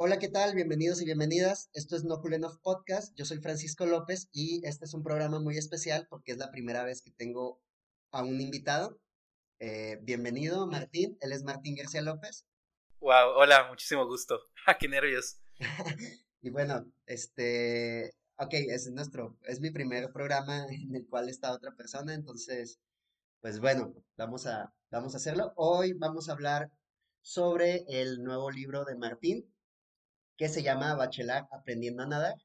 [0.00, 0.54] Hola, ¿qué tal?
[0.54, 1.70] Bienvenidos y bienvenidas.
[1.72, 3.12] Esto es No Enough Podcast.
[3.16, 6.84] Yo soy Francisco López y este es un programa muy especial porque es la primera
[6.84, 7.60] vez que tengo
[8.12, 9.00] a un invitado.
[9.58, 11.18] Eh, bienvenido, Martín.
[11.20, 12.46] Él es Martín García López.
[13.00, 14.38] Wow, hola, muchísimo gusto.
[14.68, 15.40] ¡Ah, qué nervios!
[16.42, 21.74] y bueno, este, ok, es nuestro, es mi primer programa en el cual está otra
[21.74, 22.78] persona, entonces,
[23.40, 25.54] pues bueno, vamos a, vamos a hacerlo.
[25.56, 26.70] Hoy vamos a hablar
[27.20, 29.52] sobre el nuevo libro de Martín,
[30.38, 32.36] que se llama Bachelar Aprendiendo a Nadar.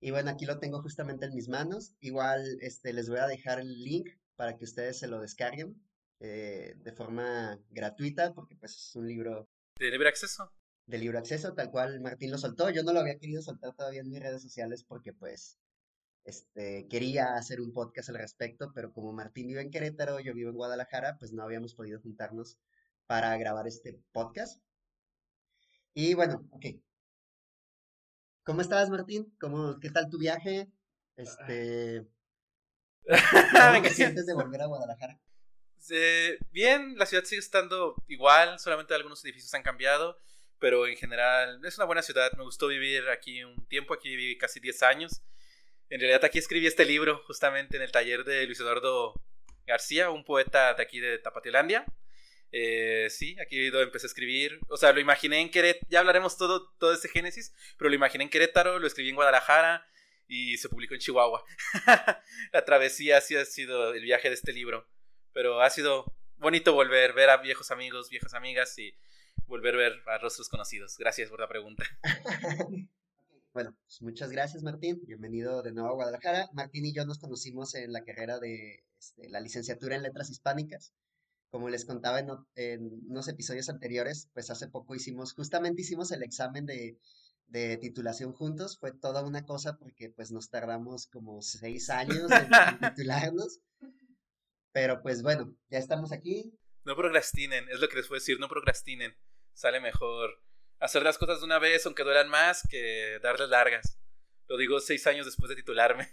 [0.00, 1.94] Y bueno, aquí lo tengo justamente en mis manos.
[2.00, 5.80] Igual este, les voy a dejar el link para que ustedes se lo descarguen
[6.20, 9.48] eh, de forma gratuita, porque pues es un libro...
[9.78, 10.52] ¿De libre acceso?
[10.84, 12.70] De libre acceso, tal cual Martín lo soltó.
[12.70, 15.58] Yo no lo había querido soltar todavía en mis redes sociales porque pues
[16.24, 20.50] este, quería hacer un podcast al respecto, pero como Martín vive en Querétaro, yo vivo
[20.50, 22.58] en Guadalajara, pues no habíamos podido juntarnos
[23.06, 24.60] para grabar este podcast.
[25.94, 26.66] Y bueno, ok,
[28.46, 29.34] ¿Cómo estás, Martín?
[29.40, 30.68] ¿Cómo, ¿Qué tal tu viaje?
[31.16, 32.06] Este.
[33.02, 35.18] ¿Cómo te sientes de volver a Guadalajara?
[36.52, 40.18] bien, la ciudad sigue estando igual, solamente algunos edificios han cambiado,
[40.60, 42.30] pero en general es una buena ciudad.
[42.36, 45.22] Me gustó vivir aquí un tiempo, aquí viví casi 10 años.
[45.90, 49.20] En realidad aquí escribí este libro justamente en el taller de Luis Eduardo
[49.66, 51.84] García, un poeta de aquí de Tapatilandia.
[52.58, 54.58] Eh, sí, aquí empecé a escribir.
[54.68, 55.86] O sea, lo imaginé en Querétaro.
[55.90, 59.86] Ya hablaremos todo, todo este génesis, pero lo imaginé en Querétaro, lo escribí en Guadalajara
[60.26, 61.44] y se publicó en Chihuahua.
[62.54, 64.88] la travesía así ha sido el viaje de este libro.
[65.34, 68.94] Pero ha sido bonito volver, ver a viejos amigos, viejas amigas y
[69.44, 70.96] volver a ver a rostros conocidos.
[70.96, 71.84] Gracias por la pregunta.
[73.52, 75.02] bueno, pues muchas gracias Martín.
[75.04, 76.48] Bienvenido de nuevo a Guadalajara.
[76.54, 80.94] Martín y yo nos conocimos en la carrera de este, la licenciatura en letras hispánicas
[81.50, 82.30] como les contaba en,
[83.08, 86.98] unos episodios anteriores, pues hace poco hicimos, justamente hicimos el examen de,
[87.80, 88.78] titulación juntos.
[88.78, 92.48] Fue toda una cosa porque pues nos tardamos como seis años en,
[92.94, 93.60] titularnos.
[94.72, 96.52] Pero pues bueno, ya estamos aquí.
[96.84, 99.16] No procrastinen, es lo que les puedo decir, no procrastinen.
[99.54, 100.42] Sale mejor
[100.78, 103.98] hacer las cosas de una vez, aunque duelan más, que darles largas.
[104.48, 106.08] Lo digo seis años después de titularme.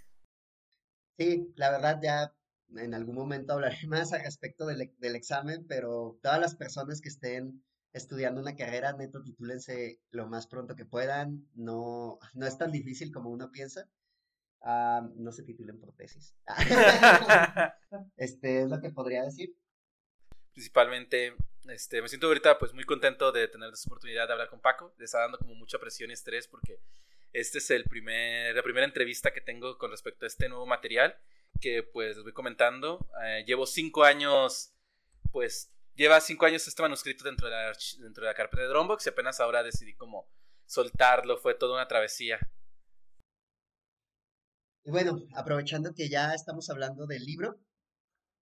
[1.18, 2.34] Sí, la verdad ya
[2.78, 7.10] en algún momento hablaré más al respecto del, del, examen, pero todas las personas que
[7.10, 7.64] estén
[7.94, 11.48] estudiando una carrera, neto, titúlense lo más pronto que puedan.
[11.54, 13.88] No, no es tan difícil como uno piensa.
[14.62, 16.34] Ah, no se titulen por tesis.
[18.18, 19.56] este es lo que podría decir.
[20.54, 21.36] Principalmente,
[21.68, 24.94] este, me siento ahorita pues muy contento de tener esta oportunidad de hablar con Paco.
[24.98, 26.80] Le está dando como mucha presión y estrés porque
[27.34, 31.18] este es el primer, la primera entrevista que tengo con respecto a este nuevo material
[31.64, 33.08] que pues les voy comentando.
[33.24, 34.74] Eh, llevo cinco años,
[35.32, 39.06] pues lleva cinco años este manuscrito dentro de, la, dentro de la carpeta de Dropbox
[39.06, 40.28] y apenas ahora decidí como
[40.66, 42.38] soltarlo, fue toda una travesía.
[44.84, 47.58] Y bueno, aprovechando que ya estamos hablando del libro,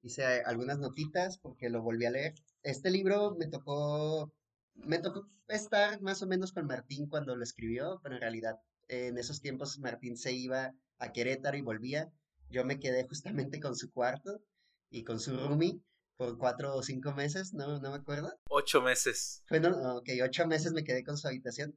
[0.01, 2.33] hice algunas notitas porque lo volví a leer.
[2.63, 4.33] Este libro me tocó,
[4.73, 8.55] me tocó estar más o menos con Martín cuando lo escribió, pero en realidad
[8.87, 12.11] en esos tiempos Martín se iba a Querétaro y volvía
[12.51, 14.41] yo me quedé justamente con su cuarto
[14.89, 15.81] y con su roomie
[16.17, 18.31] por cuatro o cinco meses, no, no me acuerdo.
[18.49, 19.43] Ocho meses.
[19.49, 21.75] Bueno, ok, ocho meses me quedé con su habitación.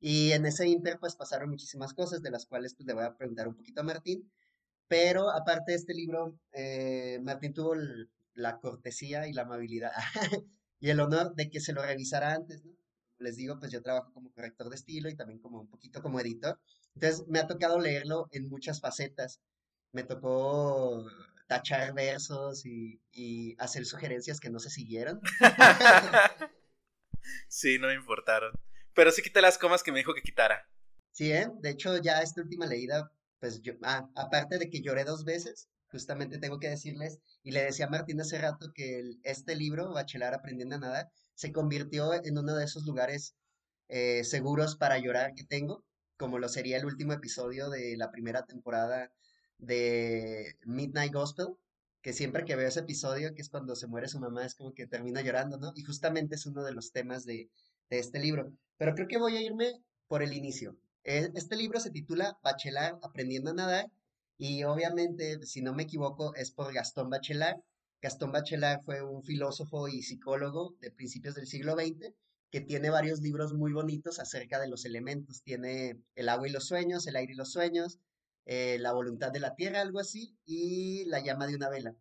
[0.00, 3.16] Y en ese inter, pues pasaron muchísimas cosas, de las cuales pues, le voy a
[3.16, 4.30] preguntar un poquito a Martín.
[4.88, 7.74] Pero aparte de este libro, eh, Martín tuvo
[8.34, 9.92] la cortesía y la amabilidad
[10.80, 12.72] y el honor de que se lo revisara antes, ¿no?
[13.18, 16.20] Les digo, pues yo trabajo como corrector de estilo y también como un poquito como
[16.20, 16.60] editor.
[16.94, 19.40] Entonces me ha tocado leerlo en muchas facetas
[19.92, 21.06] me tocó
[21.46, 23.00] tachar versos y,
[23.58, 25.20] hacer sugerencias que no se siguieron.
[27.48, 28.52] sí, no me importaron.
[28.94, 30.68] Pero sí quité las comas que me dijo que quitara.
[31.12, 31.48] Sí, ¿eh?
[31.60, 33.10] De hecho, ya esta última leída,
[33.40, 37.62] pues yo, ah, aparte de que lloré dos veces, justamente tengo que decirles, y le
[37.62, 42.36] decía a Martín hace rato que este libro, Bachelar Aprendiendo a Nadar, se convirtió en
[42.38, 43.34] uno de esos lugares
[43.88, 45.84] eh, seguros para llorar que tengo,
[46.16, 49.12] como lo sería el último episodio de la primera temporada
[49.58, 51.56] de Midnight Gospel,
[52.02, 54.72] que siempre que veo ese episodio, que es cuando se muere su mamá, es como
[54.72, 55.72] que termina llorando, ¿no?
[55.74, 57.50] Y justamente es uno de los temas de,
[57.90, 58.52] este libro.
[58.78, 59.72] Pero creo que voy a irme
[60.08, 60.76] por el inicio.
[61.04, 63.90] Este libro se titula Bachelard Aprendiendo a Nadar
[64.38, 67.60] y obviamente, si no me equivoco, es por Gastón Bachelard.
[68.02, 72.12] Gastón Bachelard fue un filósofo y psicólogo de principios del siglo XX
[72.50, 75.42] que tiene varios libros muy bonitos acerca de los elementos.
[75.42, 77.98] Tiene El agua y los sueños, El aire y los sueños,
[78.46, 81.94] eh, la voluntad de la tierra, algo así, y La llama de una vela.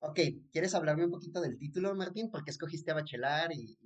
[0.00, 0.18] Ok,
[0.50, 2.30] ¿quieres hablarme un poquito del título, Martín?
[2.30, 3.78] ¿Por qué escogiste a Bachelar y,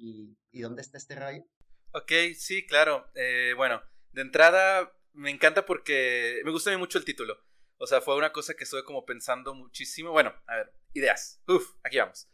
[0.51, 1.45] y, dónde está este rayo?
[1.93, 3.11] Ok, sí, claro.
[3.15, 3.83] Eh, bueno,
[4.13, 7.37] de entrada me encanta porque me gusta mucho el título.
[7.77, 10.13] O sea, fue una cosa que estuve como pensando muchísimo.
[10.13, 11.43] Bueno, a ver, ideas.
[11.49, 12.29] Uf, aquí vamos.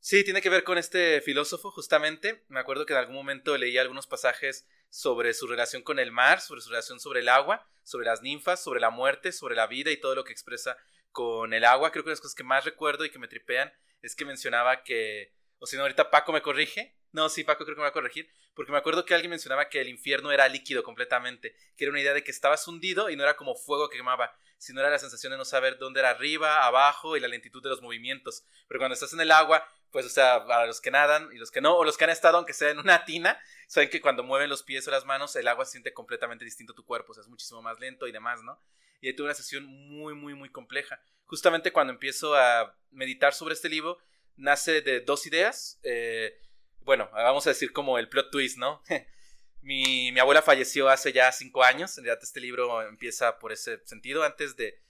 [0.00, 2.44] Sí, tiene que ver con este filósofo, justamente.
[2.48, 6.40] Me acuerdo que en algún momento leí algunos pasajes sobre su relación con el mar,
[6.40, 9.90] sobre su relación sobre el agua, sobre las ninfas, sobre la muerte, sobre la vida
[9.90, 10.76] y todo lo que expresa
[11.12, 11.90] con el agua.
[11.90, 15.32] Creo que las cosas que más recuerdo y que me tripean es que mencionaba que,
[15.58, 16.97] o si no, ahorita Paco me corrige.
[17.12, 19.68] No, sí, Paco creo que me va a corregir, porque me acuerdo que alguien mencionaba
[19.68, 23.16] que el infierno era líquido completamente, que era una idea de que estabas hundido y
[23.16, 26.10] no era como fuego que quemaba, sino era la sensación de no saber dónde era
[26.10, 28.44] arriba, abajo y la lentitud de los movimientos.
[28.66, 31.50] Pero cuando estás en el agua, pues, o sea, a los que nadan y los
[31.50, 34.22] que no, o los que han estado, aunque sea en una tina, saben que cuando
[34.22, 37.12] mueven los pies o las manos, el agua se siente completamente distinto a tu cuerpo,
[37.12, 38.60] o sea, es muchísimo más lento y demás, ¿no?
[39.00, 41.00] Y ahí tuve una sesión muy, muy, muy compleja.
[41.24, 43.98] Justamente cuando empiezo a meditar sobre este libro,
[44.36, 45.78] nace de dos ideas.
[45.82, 46.40] Eh,
[46.88, 48.82] bueno, vamos a decir como el plot twist, ¿no?
[49.60, 54.24] mi, abuela falleció hace ya cinco años, en realidad este libro empieza por ese sentido,
[54.24, 54.80] antes de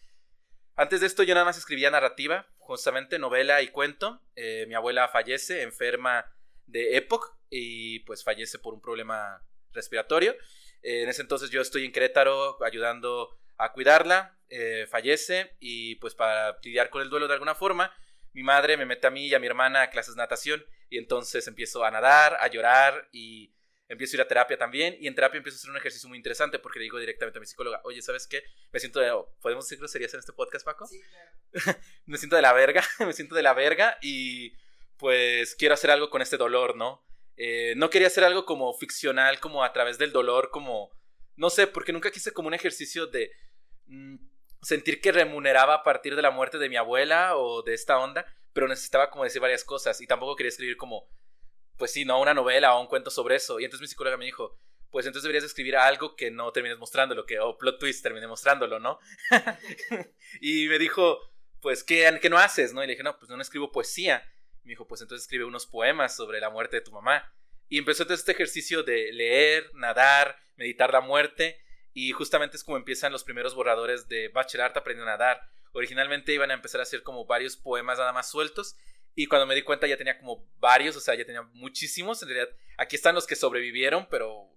[0.77, 4.23] antes de esto yo nada más escribía narrativa, justamente novela y cuento.
[4.37, 6.25] Eh, mi abuela fallece, enferma
[6.67, 9.43] de EPOC y pues fallece por un problema
[9.73, 10.37] respiratorio.
[10.83, 16.15] Eh, en ese entonces yo estoy en Querétaro ayudando a cuidarla, eh, fallece y pues
[16.15, 17.93] para lidiar con el duelo de alguna forma,
[18.33, 20.99] mi madre me mete a mí y a mi hermana a clases de natación y
[20.99, 23.53] entonces empiezo a nadar, a llorar y
[23.89, 26.19] empiezo a ir a terapia también y en terapia empiezo a hacer un ejercicio muy
[26.19, 28.43] interesante porque le digo directamente a mi psicóloga, oye, ¿sabes qué?
[28.73, 29.11] Me siento de,
[29.41, 30.87] ¿podemos decir groserías en este podcast, Paco?
[30.87, 31.79] Sí, claro.
[32.07, 34.53] me siento de la verga, me siento de la verga y
[34.99, 37.05] pues quiero hacer algo con este dolor, ¿no?
[37.37, 40.91] Eh, no quería hacer algo como ficcional, como a través del dolor, como,
[41.37, 43.31] no sé, porque nunca quise como un ejercicio de
[43.87, 44.17] mm,
[44.63, 48.27] sentir que remuneraba a partir de la muerte de mi abuela o de esta onda,
[48.53, 51.09] pero necesitaba como decir varias cosas y tampoco quería escribir como
[51.79, 53.59] pues sí, no una novela o un cuento sobre eso.
[53.61, 54.59] Y entonces mi psicóloga me dijo,
[54.91, 58.81] pues entonces deberías escribir algo que no termines mostrándolo, que, o plot twist, termine mostrándolo,
[58.81, 58.99] ¿no?
[60.41, 61.21] y me dijo,
[61.61, 62.75] pues, ¿qué, ¿qué no haces?
[62.75, 62.83] ¿no?
[62.83, 64.29] Y le dije, no, pues no escribo poesía.
[64.65, 67.33] me dijo, pues entonces escribe unos poemas sobre la muerte de tu mamá.
[67.69, 71.61] Y empezó entonces este ejercicio de leer, nadar, meditar la muerte.
[71.99, 75.41] Y justamente es como empiezan los primeros borradores de Bachelor aprendiendo a nadar.
[75.73, 78.77] Originalmente iban a empezar a hacer como varios poemas nada más sueltos
[79.17, 82.23] y cuando me di cuenta ya tenía como varios, o sea, ya tenía muchísimos.
[82.23, 84.49] En realidad, aquí están los que sobrevivieron, pero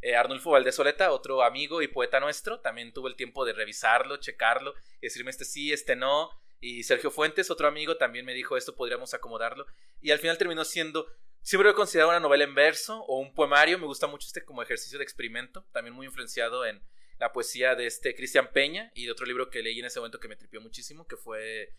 [0.00, 4.74] eh, Arnulfo Valdés otro amigo y poeta nuestro, también tuvo el tiempo de revisarlo, checarlo,
[5.02, 6.30] decirme este sí, este no.
[6.60, 9.66] Y Sergio Fuentes, otro amigo, también me dijo esto podríamos acomodarlo.
[10.00, 11.06] Y al final terminó siendo,
[11.46, 13.78] siempre lo he considerado una novela en verso o un poemario.
[13.78, 16.82] Me gusta mucho este como ejercicio de experimento, también muy influenciado en
[17.20, 20.18] la poesía de este Cristian Peña y de otro libro que leí en ese momento
[20.18, 21.72] que me tripió muchísimo, que fue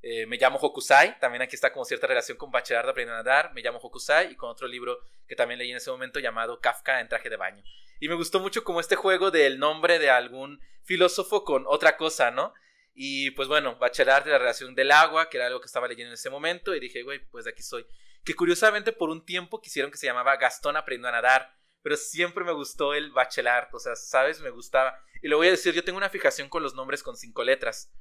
[0.00, 3.52] eh, me llamo Hokusai, también aquí está como cierta relación con Bachelard aprendiendo a nadar,
[3.52, 4.98] me llamo Hokusai y con otro libro
[5.28, 7.62] que también leí en ese momento llamado Kafka en traje de baño.
[8.00, 12.30] Y me gustó mucho como este juego del nombre de algún filósofo con otra cosa,
[12.30, 12.54] ¿no?
[12.94, 16.08] Y pues bueno, Bachelard de la relación del agua, que era algo que estaba leyendo
[16.08, 17.86] en ese momento, y dije, güey, pues de aquí soy.
[18.26, 22.42] Que curiosamente por un tiempo quisieron que se llamaba Gastón aprendiendo a nadar, pero siempre
[22.42, 24.40] me gustó el Bachelard, o sea, ¿sabes?
[24.40, 25.00] Me gustaba.
[25.22, 27.92] Y lo voy a decir, yo tengo una fijación con los nombres con cinco letras.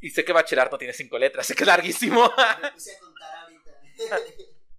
[0.00, 2.32] Y sé que Bachelard no tiene cinco letras, sé que es larguísimo.
[2.62, 4.18] Me puse a contar ahorita.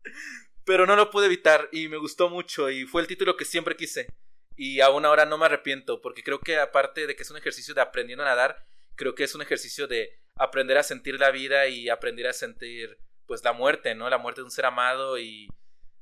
[0.65, 3.75] Pero no lo pude evitar y me gustó mucho y fue el título que siempre
[3.75, 4.07] quise.
[4.55, 7.75] Y aún ahora no me arrepiento porque creo que aparte de que es un ejercicio
[7.75, 8.65] de aprendiendo a nadar,
[8.95, 12.97] creo que es un ejercicio de aprender a sentir la vida y aprender a sentir
[13.31, 14.09] pues la muerte, ¿no?
[14.09, 15.47] La muerte de un ser amado y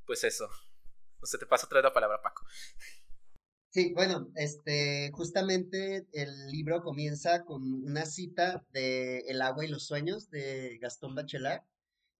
[0.08, 0.50] pues eso.
[1.22, 2.44] No sé, te paso otra vez la palabra, Paco.
[3.70, 9.86] Sí, bueno, este, justamente el libro comienza con una cita de El agua y los
[9.86, 11.62] sueños de Gastón Bachelard,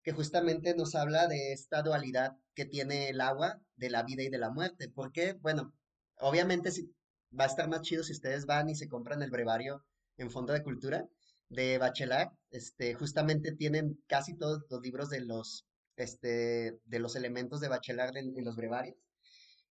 [0.04, 4.30] que justamente nos habla de esta dualidad que tiene el agua de la vida y
[4.30, 4.90] de la muerte.
[4.90, 5.74] Porque, bueno,
[6.18, 6.94] obviamente si,
[7.32, 9.84] va a estar más chido si ustedes van y se compran el brevario
[10.18, 11.10] en Fondo de Cultura
[11.50, 12.32] de Bachelard.
[12.52, 15.66] Este, justamente tienen casi todos los libros de los,
[15.98, 18.98] este, de los elementos de Bachelard en los brevarios.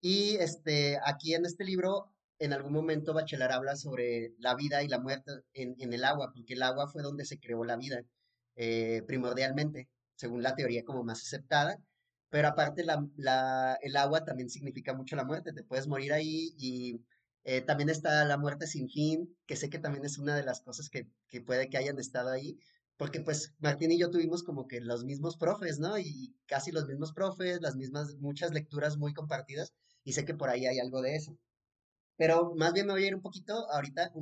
[0.05, 4.89] Y este, aquí en este libro, en algún momento Bachelard habla sobre la vida y
[4.89, 8.03] la muerte en, el agua, porque el agua fue donde se creó la vida,
[8.55, 11.79] eh, primordialmente, según la teoría como más aceptada.
[12.29, 17.01] Pero aparte, la, el agua también significa mucho la muerte, te puedes morir ahí y
[17.45, 20.61] eh, también está la muerte sin fin, que sé que también es una de las
[20.61, 22.59] cosas que, que puede que hayan estado ahí,
[22.97, 25.99] porque pues Martín y yo tuvimos como que los mismos profes, ¿no?
[25.99, 29.73] Y casi los mismos profes, las mismas, muchas lecturas muy compartidas
[30.05, 31.37] y sé que por ahí hay algo de eso.
[32.17, 34.13] Pero más bien me voy a ir un poquito ahorita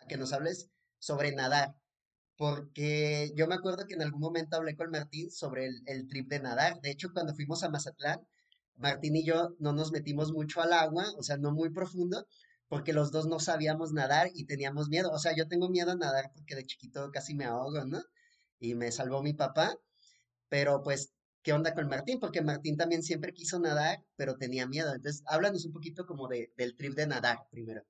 [0.00, 0.68] a que nos hables
[0.98, 1.76] sobre nadar,
[2.36, 6.40] porque yo me acuerdo que en algún momento hablé con Martín sobre el, trip de
[6.40, 6.80] nadar.
[6.80, 8.26] De hecho, cuando fuimos a Mazatlán,
[8.76, 12.26] Martín y yo no nos metimos mucho al agua, o sea, no muy profundo,
[12.68, 15.10] porque los dos no sabíamos nadar y teníamos miedo.
[15.12, 18.02] O sea, yo tengo miedo a nadar porque de chiquito casi me ahogo, ¿no?
[18.58, 19.78] Y me salvó mi papá,
[20.48, 22.18] pero pues, ¿qué onda con Martín?
[22.18, 24.94] Porque Martín también siempre quiso nadar, pero tenía miedo.
[24.94, 27.82] Entonces, háblanos un poquito como de, del trip de nadar primero.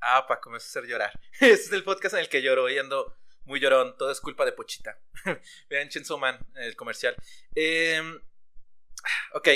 [0.00, 1.20] Ah, para comenzar a hacer llorar.
[1.32, 3.96] Este es el podcast en el que lloro y ando muy llorón.
[3.98, 4.98] Todo es culpa de Pochita.
[5.68, 7.16] Vean Chainsaw Man, el comercial.
[7.54, 8.00] Eh,
[9.34, 9.48] ok.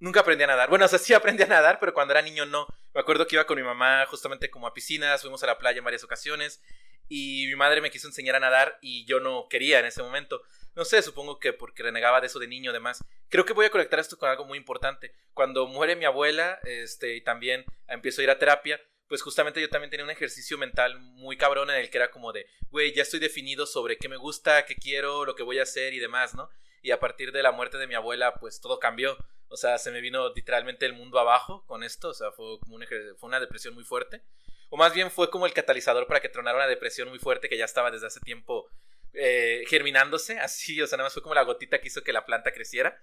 [0.00, 0.68] Nunca aprendí a nadar.
[0.68, 2.66] Bueno, o sea, sí aprendí a nadar, pero cuando era niño no.
[2.94, 5.78] Me acuerdo que iba con mi mamá justamente como a piscinas, fuimos a la playa
[5.78, 6.62] en varias ocasiones
[7.08, 10.42] y mi madre me quiso enseñar a nadar y yo no quería en ese momento.
[10.74, 13.04] No sé, supongo que porque renegaba de eso de niño, además.
[13.28, 15.12] Creo que voy a conectar esto con algo muy importante.
[15.34, 19.70] Cuando muere mi abuela, este, y también empiezo a ir a terapia, pues justamente yo
[19.70, 23.02] también tenía un ejercicio mental muy cabrón en el que era como de, güey, ya
[23.02, 26.34] estoy definido sobre qué me gusta, qué quiero, lo que voy a hacer y demás,
[26.34, 26.50] ¿no?
[26.82, 29.16] Y a partir de la muerte de mi abuela, pues todo cambió.
[29.48, 32.10] O sea, se me vino literalmente el mundo abajo con esto.
[32.10, 34.22] O sea, fue como una, fue una depresión muy fuerte.
[34.70, 37.56] O más bien fue como el catalizador para que tronara una depresión muy fuerte que
[37.56, 38.68] ya estaba desde hace tiempo
[39.14, 40.38] eh, germinándose.
[40.40, 43.00] Así, o sea, nada más fue como la gotita que hizo que la planta creciera.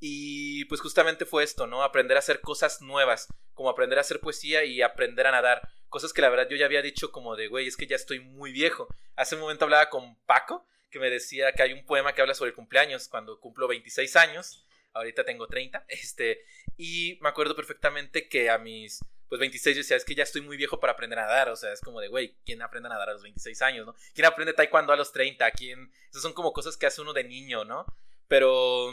[0.00, 1.82] Y pues justamente fue esto, ¿no?
[1.82, 5.68] Aprender a hacer cosas nuevas, como aprender a hacer poesía y aprender a nadar.
[5.88, 8.20] Cosas que la verdad yo ya había dicho como de, güey, es que ya estoy
[8.20, 8.88] muy viejo.
[9.14, 12.34] Hace un momento hablaba con Paco, que me decía que hay un poema que habla
[12.34, 16.44] sobre el cumpleaños, cuando cumplo 26 años ahorita tengo 30, este,
[16.76, 20.42] y me acuerdo perfectamente que a mis, pues 26 yo decía, es que ya estoy
[20.42, 22.90] muy viejo para aprender a nadar, o sea, es como de, güey, ¿quién aprende a
[22.90, 23.96] nadar a los 26 años, no?
[24.14, 25.50] ¿Quién aprende taekwondo a los 30?
[25.50, 25.90] ¿Quién?
[26.10, 27.86] Esas son como cosas que hace uno de niño, ¿no?
[28.28, 28.92] Pero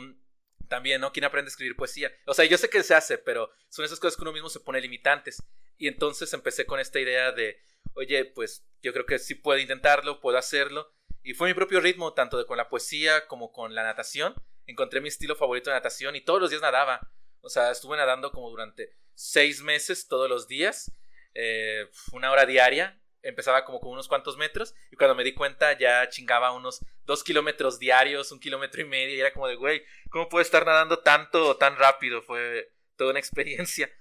[0.67, 1.11] también, ¿no?
[1.11, 2.11] ¿Quién aprende a escribir poesía?
[2.25, 4.59] O sea, yo sé que se hace, pero son esas cosas que uno mismo se
[4.59, 5.43] pone limitantes.
[5.77, 7.61] Y entonces empecé con esta idea de,
[7.93, 10.91] oye, pues yo creo que sí puedo intentarlo, puedo hacerlo.
[11.23, 14.35] Y fue mi propio ritmo, tanto con la poesía como con la natación
[14.71, 17.11] encontré mi estilo favorito de natación y todos los días nadaba.
[17.41, 20.91] O sea, estuve nadando como durante seis meses todos los días,
[21.33, 22.97] eh, una hora diaria.
[23.23, 27.23] Empezaba como con unos cuantos metros y cuando me di cuenta ya chingaba unos dos
[27.23, 30.99] kilómetros diarios, un kilómetro y medio y era como de, güey, ¿cómo puedo estar nadando
[30.99, 32.23] tanto tan rápido?
[32.23, 33.91] Fue toda una experiencia.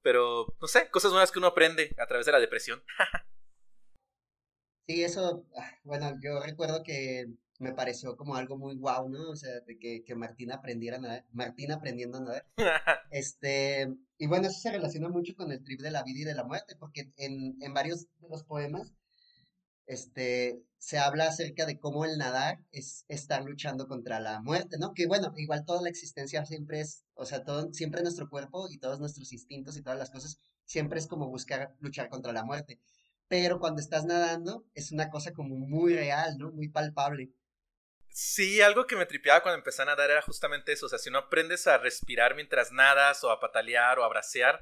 [0.00, 2.84] Pero, no sé, cosas nuevas que uno aprende a través de la depresión.
[4.88, 7.26] sí, eso, ah, bueno, yo recuerdo que
[7.58, 9.30] me pareció como algo muy guau, ¿no?
[9.30, 12.46] O sea, de que, que Martín aprendiera a nadar, Martín aprendiendo a nadar.
[13.10, 16.34] este, y bueno, eso se relaciona mucho con el trip de la vida y de
[16.34, 18.94] la muerte, porque en, en varios de los poemas,
[19.86, 24.94] este, se habla acerca de cómo el nadar es estar luchando contra la muerte, ¿no?
[24.94, 28.78] Que bueno, igual toda la existencia siempre es, o sea, todo, siempre nuestro cuerpo y
[28.78, 32.78] todos nuestros instintos y todas las cosas, siempre es como buscar luchar contra la muerte.
[33.28, 36.50] Pero cuando estás nadando es una cosa como muy real, ¿no?
[36.50, 37.30] Muy palpable.
[38.08, 40.86] Sí, algo que me tripeaba cuando empecé a nadar era justamente eso.
[40.86, 44.58] O sea, si no aprendes a respirar mientras nadas o a patalear o a bracear,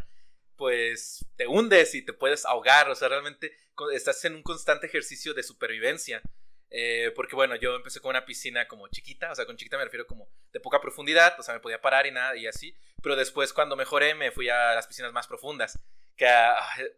[0.57, 2.91] pues te hundes y te puedes ahogar.
[2.91, 3.57] O sea, realmente
[3.95, 6.21] estás en un constante ejercicio de supervivencia.
[6.69, 9.85] Eh, porque bueno, yo empecé con una piscina como chiquita, o sea, con chiquita me
[9.85, 12.77] refiero como de poca profundidad, o sea, me podía parar y nada y así.
[13.03, 15.79] Pero después cuando mejoré me fui a las piscinas más profundas.
[16.17, 16.29] Que,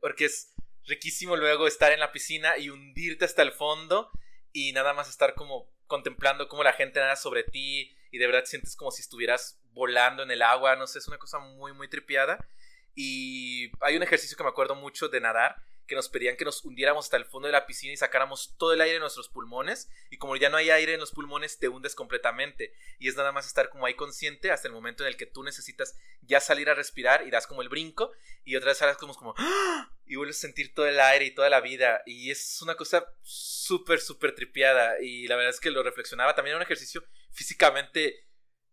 [0.01, 0.55] porque es
[0.89, 4.11] riquísimo luego estar en la piscina y hundirte hasta el fondo
[4.53, 8.45] y nada más estar como contemplando cómo la gente nada sobre ti y de verdad
[8.45, 11.89] sientes como si estuvieras volando en el agua, no sé, es una cosa muy, muy
[11.89, 12.49] tripiada.
[12.95, 16.65] Y hay un ejercicio que me acuerdo mucho de nadar, que nos pedían que nos
[16.65, 19.91] hundiéramos hasta el fondo de la piscina y sacáramos todo el aire de nuestros pulmones.
[20.11, 22.73] Y como ya no hay aire en los pulmones, te hundes completamente.
[22.99, 25.43] Y es nada más estar como ahí consciente hasta el momento en el que tú
[25.43, 28.13] necesitas ya salir a respirar y das como el brinco.
[28.45, 29.91] Y otra vez sales como, como ¡Ah!
[30.05, 32.03] y vuelves a sentir todo el aire y toda la vida.
[32.07, 35.01] Y es una cosa súper, súper tripiada.
[35.01, 36.35] Y la verdad es que lo reflexionaba.
[36.35, 37.03] También era un ejercicio
[37.33, 38.27] físicamente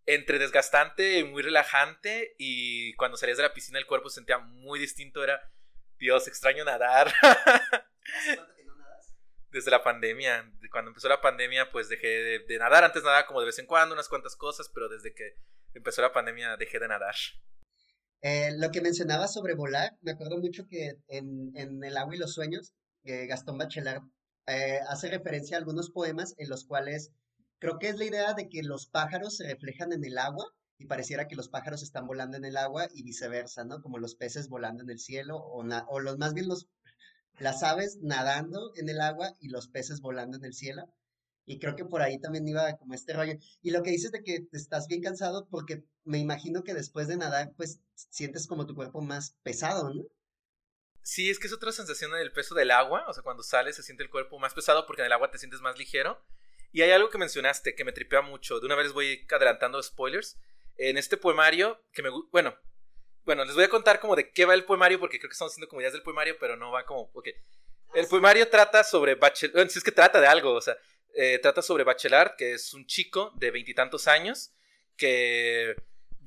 [0.05, 2.36] entre desgastante y muy relajante.
[2.38, 5.24] Y cuando salías de la piscina el cuerpo se sentía muy distinto.
[5.24, 5.41] Era
[6.00, 7.08] Dios, extraño nadar.
[7.22, 9.16] ¿Hace cuánto que no nadas?
[9.50, 10.52] Desde la pandemia.
[10.72, 12.84] Cuando empezó la pandemia, pues dejé de, nadar.
[12.84, 15.38] Antes nadaba como de vez en cuando, unas cuantas cosas, pero desde que
[15.74, 17.16] empezó la pandemia dejé de nadar.
[18.22, 22.34] Eh, lo que mencionaba sobre volar, me acuerdo mucho que en, El agua y los
[22.34, 22.74] sueños,
[23.04, 24.02] Gastón Bachelard
[24.48, 27.12] eh, hace referencia a algunos poemas en los cuales
[27.60, 30.46] creo que es la idea de que los pájaros se reflejan en el agua
[30.77, 33.82] y pareciera que los pájaros están volando en el agua y viceversa, ¿no?
[33.82, 36.67] Como los peces volando en el cielo o, o los más bien los
[37.39, 40.94] las aves nadando en el agua y los peces volando en el cielo.
[41.46, 43.34] Y creo que por ahí también iba como este rollo.
[43.62, 47.17] Y lo que dices de que estás bien cansado porque me imagino que después de
[47.17, 50.03] nadar pues sientes como tu cuerpo más pesado, ¿no?
[51.03, 53.84] Sí, es que es otra sensación del peso del agua, o sea, cuando sales se
[53.84, 56.20] siente el cuerpo más pesado porque en el agua te sientes más ligero.
[56.72, 60.38] Y hay algo que mencionaste que me tripea mucho, de una vez voy adelantando spoilers,
[60.77, 62.55] en este poemario, que me bueno,
[63.25, 65.53] bueno, les voy a contar como de qué va el poemario, porque creo que estamos
[65.53, 67.29] haciendo como ideas del poemario, pero no va como, ok.
[67.94, 70.77] El poemario trata sobre Bachelard, si es que trata de algo, o sea,
[71.15, 74.51] eh, trata sobre Bachelard, que es un chico de veintitantos años,
[74.98, 75.75] que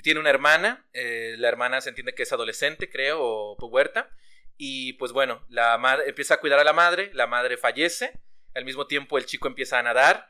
[0.02, 4.10] tiene una hermana, eh, la hermana se entiende que es adolescente, creo, o huerta,
[4.56, 8.18] y pues bueno, la madre empieza a cuidar a la madre, la madre fallece,
[8.54, 10.28] al mismo tiempo el chico empieza a nadar,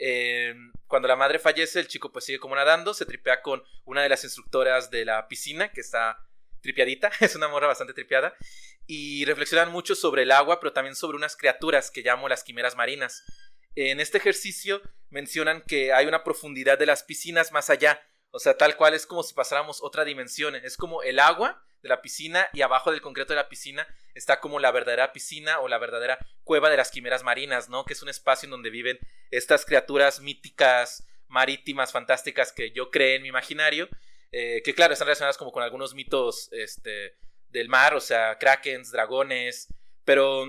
[0.00, 0.54] eh,
[0.86, 4.08] cuando la madre fallece, el chico pues sigue como nadando, se tripea con una de
[4.08, 6.26] las instructoras de la piscina, que está
[6.62, 8.34] tripiadita, es una morra bastante tripiada,
[8.86, 12.76] y reflexionan mucho sobre el agua, pero también sobre unas criaturas que llamo las quimeras
[12.76, 13.22] marinas.
[13.76, 14.80] En este ejercicio
[15.10, 19.06] mencionan que hay una profundidad de las piscinas más allá, o sea, tal cual es
[19.06, 23.00] como si pasáramos otra dimensión, es como el agua de la piscina y abajo del
[23.00, 26.90] concreto de la piscina está como la verdadera piscina o la verdadera cueva de las
[26.90, 27.84] quimeras marinas, ¿no?
[27.84, 28.98] Que es un espacio en donde viven
[29.30, 33.88] estas criaturas míticas, marítimas, fantásticas que yo creé en mi imaginario,
[34.32, 37.16] eh, que claro, están relacionadas como con algunos mitos este,
[37.48, 39.68] del mar, o sea, krakens, dragones,
[40.04, 40.46] pero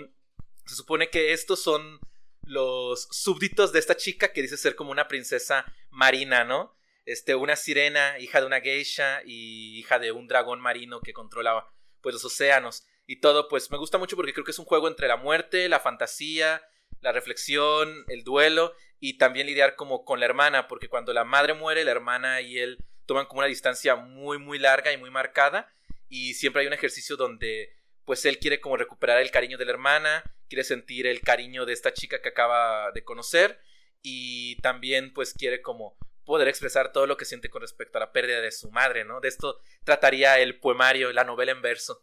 [0.66, 2.00] se supone que estos son
[2.44, 6.76] los súbditos de esta chica que dice ser como una princesa marina, ¿no?
[7.06, 11.74] Este, una sirena, hija de una geisha y hija de un dragón marino que controlaba
[12.02, 12.86] pues los océanos.
[13.06, 15.68] Y todo, pues me gusta mucho porque creo que es un juego entre la muerte,
[15.68, 16.62] la fantasía,
[17.02, 21.54] la reflexión, el duelo y también lidiar como con la hermana, porque cuando la madre
[21.54, 25.74] muere, la hermana y él toman como una distancia muy muy larga y muy marcada
[26.08, 29.72] y siempre hay un ejercicio donde pues él quiere como recuperar el cariño de la
[29.72, 33.60] hermana, quiere sentir el cariño de esta chica que acaba de conocer
[34.02, 35.98] y también pues quiere como
[36.32, 39.20] poder expresar todo lo que siente con respecto a la pérdida de su madre, ¿no?
[39.20, 42.02] De esto trataría el poemario, la novela en verso.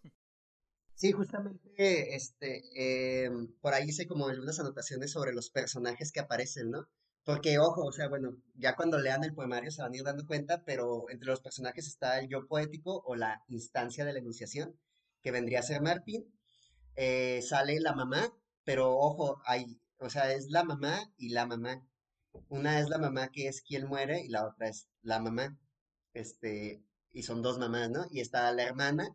[0.95, 6.71] Sí, justamente, este, em, por ahí hice como algunas anotaciones sobre los personajes que aparecen,
[6.71, 6.91] ¿no?
[7.25, 10.27] Porque, ojo, o sea, bueno, ya cuando lean el poemario se van a ir dando
[10.27, 14.79] cuenta, pero entre los personajes está el yo poético o la instancia de la enunciación,
[15.23, 16.27] que vendría a ser Martín.
[16.97, 18.31] Eh, sale la mamá,
[18.65, 21.83] pero ojo, hay, o sea, es la mamá y la mamá.
[22.49, 25.59] Una es la mamá que es quien muere y la otra es la mamá.
[26.15, 28.07] Este, y son dos mamás, ¿no?
[28.11, 29.15] Y está la hermana,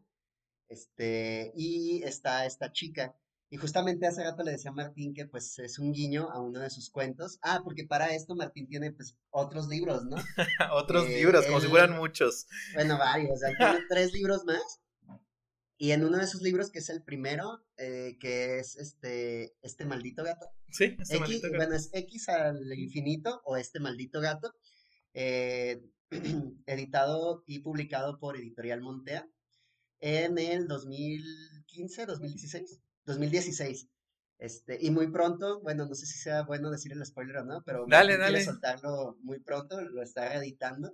[0.70, 3.16] este, y está esta chica.
[3.50, 6.60] Y justamente hace rato le decía a Martín que pues es un guiño a uno
[6.60, 7.38] de sus cuentos.
[7.44, 10.16] Ah, porque para esto Martín tiene pues otros libros, ¿no?
[10.74, 12.48] otros eh, libros, como si fueran muchos.
[12.74, 14.82] Bueno, varios, o sea, tiene tres libros más.
[15.78, 19.86] Y en uno de sus libros, que es el primero, eh, que es este, este
[19.86, 20.48] maldito gato.
[20.74, 21.58] Sí, este maldito gato.
[21.58, 24.54] Bueno, es X al infinito o este maldito gato,
[25.14, 25.82] eh,
[26.66, 29.28] editado y publicado por Editorial Montea
[30.00, 33.88] en el 2015, 2016, 2016.
[34.40, 37.64] Este, y muy pronto, bueno, no sé si sea bueno decir el spoiler o no,
[37.64, 38.44] pero dale, dale.
[38.44, 40.94] soltarlo muy pronto, lo está reeditando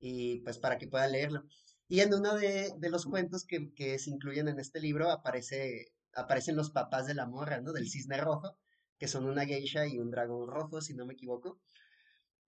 [0.00, 1.44] y pues para que pueda leerlo.
[1.88, 6.56] Y en uno de, los cuentos que, que, se incluyen en este libro aparece, aparecen
[6.56, 7.72] los papás de la morra, ¿no?
[7.72, 8.58] Del cisne rojo,
[9.00, 11.60] que son una geisha y un dragón rojo, si no me equivoco.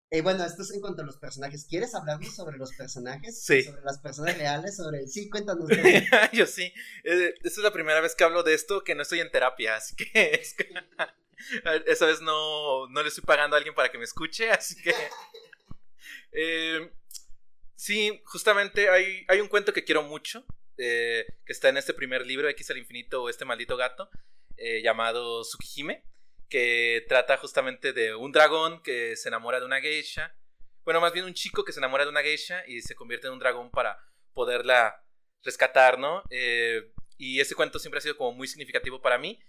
[0.09, 1.67] Y eh, bueno, esto es en cuanto a los personajes.
[1.69, 3.43] ¿Quieres hablarnos sobre los personajes?
[3.43, 3.65] Sí.
[3.65, 5.07] Sobre las personas reales, sobre...
[5.09, 5.69] Sí, cuéntanos.
[6.33, 6.73] Yo sí.
[7.03, 9.77] Eh, esta es la primera vez que hablo de esto que no estoy en terapia,
[9.77, 10.43] así que...
[11.87, 14.95] esa vez no, no le estoy pagando a alguien para que me escuche, así que...
[16.33, 16.93] Eh,
[17.83, 22.25] Sí, justamente hay, hay un cuento que quiero mucho, eh, que está en este primer
[22.25, 24.09] libro, X al infinito o este maldito gato,
[24.57, 26.05] eh, llamado Tsukihime,
[26.53, 30.37] que trata justamente de un dragón que se enamora de una geisha,
[30.85, 33.33] bueno, más bien un chico que se enamora de una geisha y se convierte en
[33.33, 33.99] un dragón para
[34.35, 35.03] poderla
[35.43, 36.23] rescatar, ¿no?
[36.29, 39.41] Eh, y ese cuento siempre ha sido como muy significativo para mí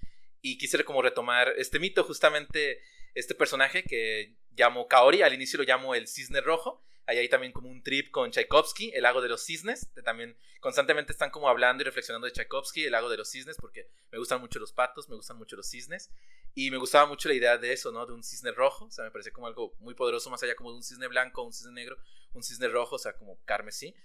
[0.41, 2.79] y quisiera como retomar este mito, justamente
[3.15, 7.51] este personaje que llamo Kaori, al inicio lo llamo el cisne rojo, Ahí hay también
[7.51, 9.89] como un trip con Tchaikovsky, El lago de los cisnes.
[10.03, 13.89] también constantemente están como hablando y reflexionando de Tchaikovsky, El lago de los cisnes, porque
[14.11, 16.11] me gustan mucho los patos, me gustan mucho los cisnes.
[16.55, 18.05] Y me gustaba mucho la idea de eso, ¿no?
[18.05, 18.85] De un cisne rojo.
[18.85, 21.43] O sea, me parecía como algo muy poderoso, más allá como de un cisne blanco,
[21.43, 21.97] un cisne negro,
[22.33, 23.95] un cisne rojo, o sea, como carmesí.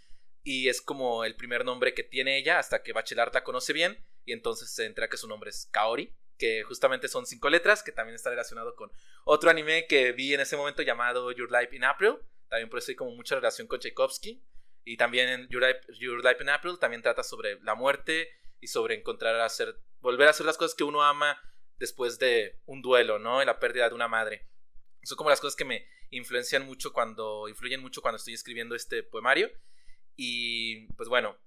[0.42, 4.02] Y es como el primer nombre que tiene ella hasta que Bachelard la conoce bien.
[4.24, 7.92] Y entonces se entera que su nombre es Kaori, que justamente son cinco letras, que
[7.92, 8.90] también está relacionado con
[9.24, 12.90] otro anime que vi en ese momento llamado Your Life in April también por eso
[12.90, 14.42] hay como mucha relación con Tchaikovsky.
[14.84, 18.28] Y también en Your Life, in April también trata sobre la muerte
[18.60, 21.38] y sobre encontrar a hacer, volver a hacer las cosas que uno ama
[21.78, 23.42] después de un duelo, ¿no?
[23.42, 24.48] Y la pérdida de una madre.
[25.02, 29.02] Son como las cosas que me influencian mucho cuando, influyen mucho cuando estoy escribiendo este
[29.02, 29.50] poemario.
[30.16, 31.38] Y pues bueno,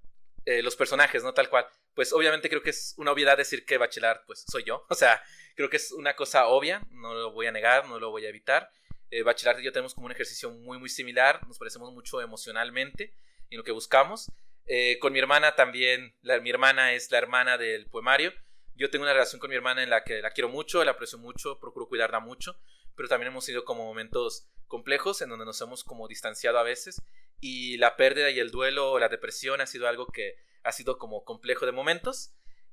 [0.46, 1.34] eh, los personajes, ¿no?
[1.34, 1.66] Tal cual.
[1.94, 4.86] Pues obviamente creo que es una obviedad decir que Bachelard, pues soy yo.
[4.90, 5.22] O sea,
[5.56, 8.30] creo que es una cosa obvia, no lo voy a negar, no lo voy a
[8.30, 8.70] evitar.
[9.12, 11.46] Eh, Bachelard y yo tenemos como un ejercicio muy, muy similar.
[11.48, 13.14] Nos parecemos mucho emocionalmente
[13.50, 14.32] en lo que buscamos.
[14.66, 18.34] Eh, con mi hermana también, mi hermana es la hermana del poemario.
[18.76, 21.20] Yo tengo una relación con mi hermana en la que la quiero mucho, la aprecio
[21.20, 22.58] mucho, procuro cuidarla mucho,
[22.96, 27.02] pero también hemos sido como momentos complejos en donde nos hemos como distanciado a veces
[27.42, 31.26] y la pérdida y el duelo la depresión ha sido algo que ha sido como
[31.26, 32.32] complejo de momentos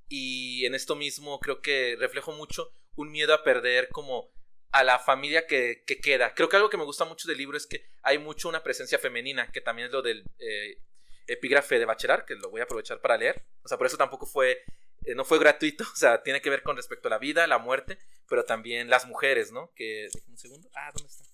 [0.08, 4.30] y en esto mismo creo que reflejo mucho un miedo a perder como
[4.70, 6.34] a la familia que, queda.
[6.34, 8.98] Creo que algo que me gusta mucho del libro es que hay mucho una presencia
[8.98, 10.78] femenina, que también es lo del eh,
[11.26, 13.44] epígrafe de Bachelard, que lo voy a aprovechar para leer.
[13.62, 14.62] O sea, por eso tampoco fue,
[15.04, 17.58] eh, no fue gratuito, o sea, tiene que ver con respecto a la vida, la
[17.58, 19.72] muerte, pero también las mujeres, ¿no?
[19.74, 21.24] Que, un segundo, ah, ¿dónde está?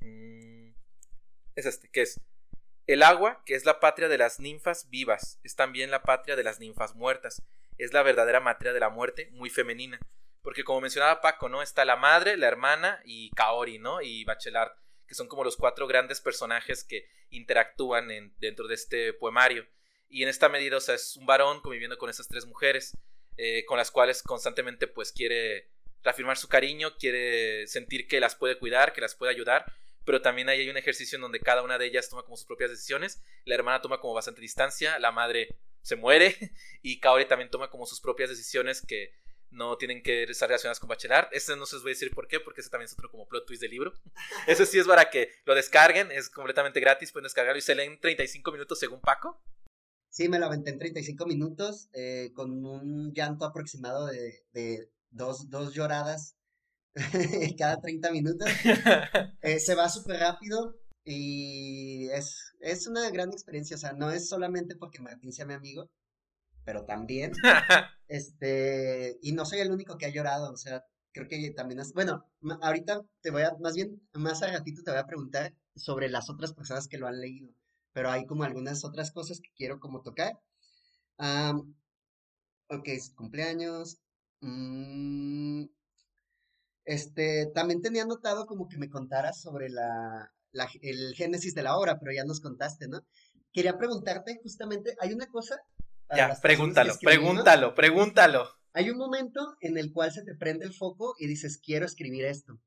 [0.00, 0.74] Mm,
[1.56, 2.20] es este, que es
[2.86, 6.44] el agua, que es la patria de las ninfas vivas, es también la patria de
[6.44, 7.42] las ninfas muertas,
[7.76, 9.98] es la verdadera materia de la muerte, muy femenina.
[10.48, 11.60] Porque como mencionaba Paco, ¿no?
[11.60, 14.00] Está la madre, la hermana y Kaori, ¿no?
[14.00, 14.72] Y Bachelard,
[15.06, 19.66] que son como los cuatro grandes personajes que interactúan en, dentro de este poemario.
[20.08, 22.96] Y en esta medida, o sea, es un varón conviviendo con esas tres mujeres,
[23.36, 25.68] eh, con las cuales constantemente pues quiere
[26.02, 29.70] reafirmar su cariño, quiere sentir que las puede cuidar, que las puede ayudar,
[30.06, 32.46] pero también ahí hay un ejercicio en donde cada una de ellas toma como sus
[32.46, 36.34] propias decisiones, la hermana toma como bastante distancia, la madre se muere
[36.80, 39.12] y Kaori también toma como sus propias decisiones que
[39.50, 41.28] no tienen que estar relacionadas con Bachelard.
[41.32, 43.26] Este no se los voy a decir por qué, porque ese también es otro como
[43.28, 43.92] plot twist del libro.
[44.46, 47.92] Ese sí es para que lo descarguen, es completamente gratis, pueden descargarlo y se leen
[47.92, 49.40] en 35 minutos según Paco.
[50.10, 55.50] Sí, me lo aventé en 35 minutos eh, con un llanto aproximado de, de dos,
[55.50, 56.36] dos lloradas
[57.58, 58.48] cada 30 minutos.
[59.42, 63.76] Eh, se va súper rápido y es, es una gran experiencia.
[63.76, 65.88] O sea, no es solamente porque Martín sea mi amigo,
[66.68, 67.32] pero también.
[68.08, 71.94] este, y no soy el único que ha llorado, o sea, creo que también es,
[71.94, 72.26] bueno,
[72.60, 76.28] ahorita te voy a, más bien, más a ratito te voy a preguntar sobre las
[76.28, 77.48] otras personas que lo han leído,
[77.94, 80.34] pero hay como algunas otras cosas que quiero como tocar.
[82.68, 83.96] ok, cumpleaños.
[84.42, 85.64] Mm,
[86.84, 91.78] este, también tenía notado como que me contaras sobre la, la, el génesis de la
[91.78, 93.06] obra, pero ya nos contaste, ¿no?
[93.54, 95.58] Quería preguntarte justamente, hay una cosa
[96.16, 98.48] ya, pregúntalo, pregúntalo, pregúntalo.
[98.72, 102.24] Hay un momento en el cual se te prende el foco y dices, quiero escribir
[102.24, 102.60] esto.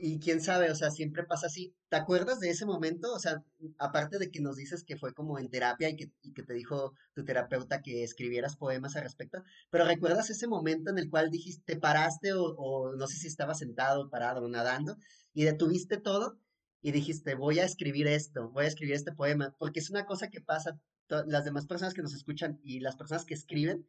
[0.00, 1.74] Y quién sabe, o sea, siempre pasa así.
[1.88, 3.12] ¿Te acuerdas de ese momento?
[3.12, 3.44] O sea,
[3.78, 6.92] aparte de que nos dices que fue como en terapia y que, que te dijo
[7.14, 11.74] tu terapeuta que escribieras poemas al respecto, pero ¿recuerdas ese momento en el cual dijiste,
[11.74, 14.96] te paraste o, o no sé si estabas sentado, parado o nadando
[15.32, 16.38] y detuviste todo
[16.82, 19.54] y dijiste, voy a escribir esto, voy a escribir este poema?
[19.58, 23.24] Porque es una cosa que pasa las demás personas que nos escuchan y las personas
[23.24, 23.86] que escriben,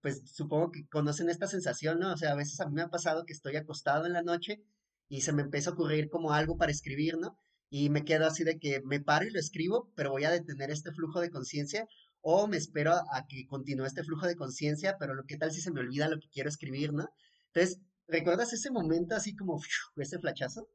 [0.00, 2.12] pues supongo que conocen esta sensación, ¿no?
[2.12, 4.62] O sea, a veces a mí me ha pasado que estoy acostado en la noche
[5.08, 7.38] y se me empieza a ocurrir como algo para escribir, ¿no?
[7.68, 10.70] Y me quedo así de que me paro y lo escribo, pero voy a detener
[10.70, 11.86] este flujo de conciencia
[12.20, 15.60] o me espero a, que continúe este flujo de conciencia, pero lo que tal si
[15.60, 17.08] se me olvida lo que quiero escribir, ¿no?
[17.52, 19.60] Entonces, ¿recuerdas ese momento así como
[19.96, 20.68] ese flachazo?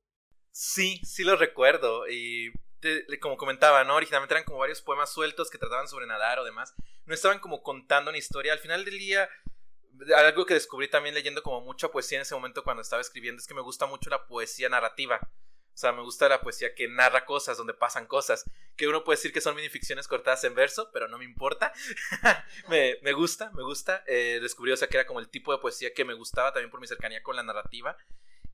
[0.51, 2.51] Sí, sí lo recuerdo y
[3.19, 3.95] como comentaba, ¿no?
[3.95, 6.73] Originalmente eran como varios poemas sueltos que trataban sobre nadar o demás.
[7.05, 8.53] No estaban como contando una historia.
[8.53, 9.29] Al final del día,
[10.15, 13.47] algo que descubrí también leyendo como mucha poesía en ese momento cuando estaba escribiendo es
[13.47, 15.19] que me gusta mucho la poesía narrativa.
[15.73, 18.43] O sea, me gusta la poesía que narra cosas, donde pasan cosas.
[18.75, 21.71] Que uno puede decir que son minificciones cortadas en verso, pero no me importa.
[22.67, 24.03] me, me, gusta, me gusta.
[24.05, 26.69] Eh, descubrí, o sea, que era como el tipo de poesía que me gustaba también
[26.69, 27.95] por mi cercanía con la narrativa.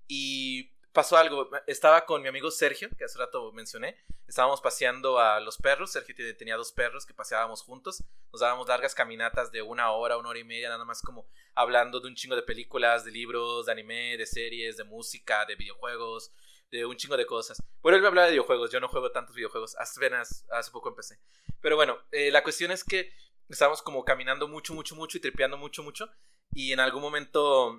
[0.07, 1.47] Y pasó algo.
[1.67, 4.03] Estaba con mi amigo Sergio, que hace rato mencioné.
[4.27, 5.91] Estábamos paseando a los perros.
[5.91, 8.03] Sergio tenía dos perros que paseábamos juntos.
[8.31, 11.99] Nos dábamos largas caminatas de una hora, una hora y media, nada más como hablando
[11.99, 16.31] de un chingo de películas, de libros, de anime, de series, de música, de videojuegos,
[16.71, 17.62] de un chingo de cosas.
[17.83, 18.71] Bueno, él me hablaba de videojuegos.
[18.71, 19.75] Yo no juego tantos videojuegos.
[19.77, 21.19] Apenas hace poco empecé.
[21.62, 23.13] Pero bueno, eh, la cuestión es que
[23.49, 26.10] estábamos como caminando mucho, mucho, mucho y tripeando mucho, mucho.
[26.53, 27.77] Y en algún momento,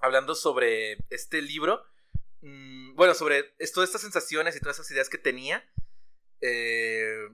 [0.00, 1.84] hablando sobre este libro,
[2.46, 3.42] Mm, bueno, sobre
[3.74, 5.68] todas estas sensaciones y todas esas ideas que tenía,
[6.40, 7.26] eh,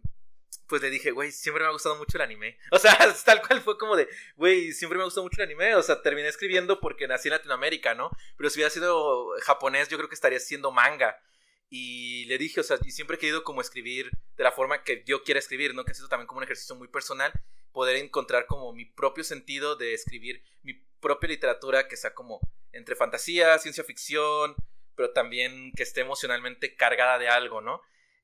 [0.67, 2.59] pues le dije, güey, siempre me ha gustado mucho el anime.
[2.71, 2.97] O sea,
[3.27, 5.75] tal cual fue como de, güey, siempre me ha gustado mucho el anime.
[5.75, 8.11] O sea, terminé escribiendo porque nací en Latinoamérica, ¿no?
[8.39, 11.21] Pero si hubiera sido japonés, yo creo que estaría siendo manga.
[11.69, 15.05] Y le dije, o sea, y siempre he querido como escribir de la forma que
[15.05, 15.85] yo quiera escribir, ¿no?
[15.85, 17.33] Que ha sido también como un ejercicio muy personal,
[17.73, 22.41] poder encontrar como mi propio sentido de escribir mi propia literatura que sea como
[22.73, 24.55] entre fantasía, ciencia ficción,
[24.97, 27.83] pero también que esté emocionalmente cargada de algo, ¿no?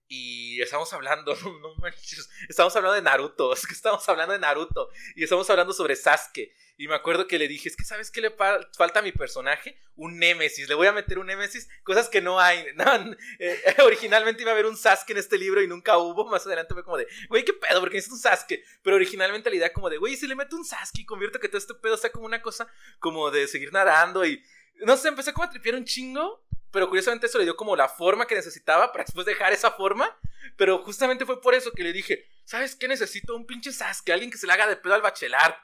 [0.08, 4.38] y estamos hablando, no, no manches, estamos hablando de Naruto, es que estamos hablando de
[4.38, 6.52] Naruto y estamos hablando sobre Sasuke.
[6.80, 9.76] Y me acuerdo que le dije, es que ¿sabes qué le falta a mi personaje?
[9.96, 12.64] Un Némesis, le voy a meter un Némesis, cosas que no hay.
[13.40, 16.74] Eh, originalmente iba a haber un Sasuke en este libro y nunca hubo, más adelante
[16.74, 17.80] fue como de, güey, ¿qué pedo?
[17.80, 18.62] Porque es un Sasuke.
[18.82, 21.48] Pero originalmente la idea como de, güey, si le meto un Sasuke y convierto que
[21.48, 22.68] todo este pedo sea como una cosa
[23.00, 24.42] como de seguir nadando y...
[24.86, 27.88] No sé, empecé como a tripear un chingo pero curiosamente eso le dio como la
[27.88, 30.18] forma que necesitaba para después dejar esa forma.
[30.56, 32.88] Pero justamente fue por eso que le dije, ¿sabes qué?
[32.88, 35.58] Necesito un pinche Sasuke, alguien que se le haga de pedo al bachelar.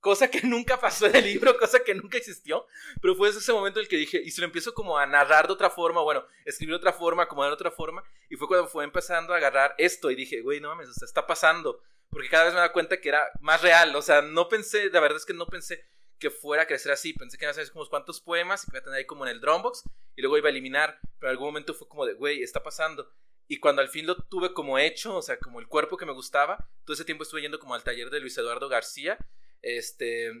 [0.00, 2.66] Cosa que nunca pasó en el libro, cosa que nunca existió.
[3.00, 5.46] Pero fue ese momento en el que dije, y se lo empiezo como a narrar
[5.46, 8.02] de otra forma, bueno, escribir de otra forma, acomodar de otra forma.
[8.30, 11.82] Y fue cuando fue empezando a agarrar esto y dije, güey, no mames, está pasando.
[12.10, 13.94] Porque cada vez me da cuenta que era más real.
[13.96, 15.84] O sea, no pensé, la verdad es que no pensé
[16.24, 17.12] que fuera a crecer así.
[17.12, 19.26] Pensé que iba a ser como cuantos poemas y que iba a tener ahí como
[19.26, 19.82] en el Dropbox
[20.16, 20.98] y luego iba a eliminar.
[21.18, 23.10] Pero en algún momento fue como de, güey, está pasando.
[23.46, 26.12] Y cuando al fin lo tuve como hecho, o sea, como el cuerpo que me
[26.12, 29.18] gustaba, todo ese tiempo estuve yendo como al taller de Luis Eduardo García.
[29.60, 30.32] Este,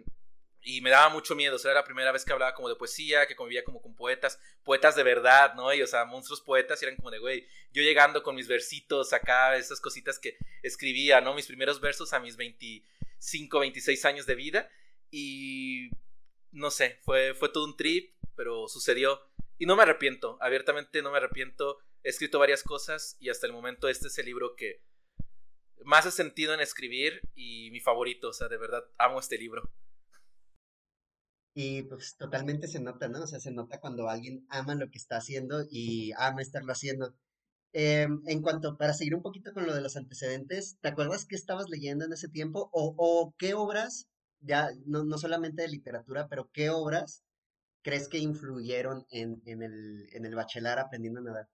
[0.62, 2.76] y me daba mucho miedo, o sea, era la primera vez que hablaba como de
[2.76, 5.74] poesía, que convivía como con poetas, poetas de verdad, ¿no?
[5.74, 9.12] Y, o sea, monstruos poetas, y eran como de, güey, yo llegando con mis versitos
[9.12, 11.34] acá, esas cositas que escribía, ¿no?
[11.34, 14.70] Mis primeros versos a mis 25, 26 años de vida,
[15.16, 15.90] y
[16.50, 19.20] no sé, fue, fue todo un trip, pero sucedió.
[19.58, 21.78] Y no me arrepiento, abiertamente no me arrepiento.
[22.02, 24.82] He escrito varias cosas y hasta el momento este es el libro que
[25.84, 28.30] más he sentido en escribir y mi favorito.
[28.30, 29.70] O sea, de verdad amo este libro.
[31.54, 33.22] Y pues totalmente se nota, ¿no?
[33.22, 37.14] O sea, se nota cuando alguien ama lo que está haciendo y ama estarlo haciendo.
[37.72, 41.36] Em, en cuanto, para seguir un poquito con lo de los antecedentes, ¿te acuerdas qué
[41.36, 42.68] estabas leyendo en ese tiempo?
[42.72, 44.08] ¿O, o qué obras
[44.44, 47.24] ya no, no solamente de literatura, pero ¿qué obras
[47.82, 51.48] crees que influyeron en, en, el, en el bachelar aprendiendo a nadar?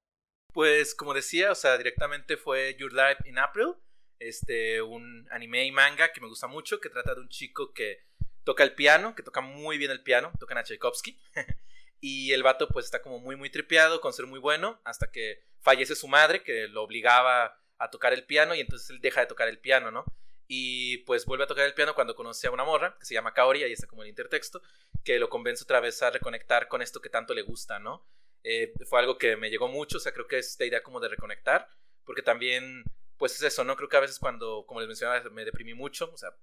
[0.52, 3.74] Pues como decía, o sea, directamente fue Your Life in April,
[4.18, 8.04] este, un anime y manga que me gusta mucho, que trata de un chico que
[8.44, 11.20] toca el piano, que toca muy bien el piano, toca a Tchaikovsky,
[12.00, 15.44] y el vato pues está como muy muy tripeado con ser muy bueno, hasta que
[15.60, 19.26] fallece su madre, que lo obligaba a tocar el piano, y entonces él deja de
[19.26, 20.04] tocar el piano, ¿no?
[20.52, 23.32] Y pues vuelve a tocar el piano cuando conoce a una morra que se llama
[23.32, 24.60] Kaori, ahí está como el intertexto,
[25.04, 28.04] que lo convence otra vez a reconectar con esto que tanto le gusta, ¿no?
[28.42, 30.98] Eh, fue algo que me llegó mucho, o sea, creo que es esta idea como
[30.98, 31.68] de reconectar,
[32.04, 32.82] porque también,
[33.16, 33.76] pues es eso, ¿no?
[33.76, 36.34] Creo que a veces cuando, como les mencionaba, me deprimí mucho, o sea,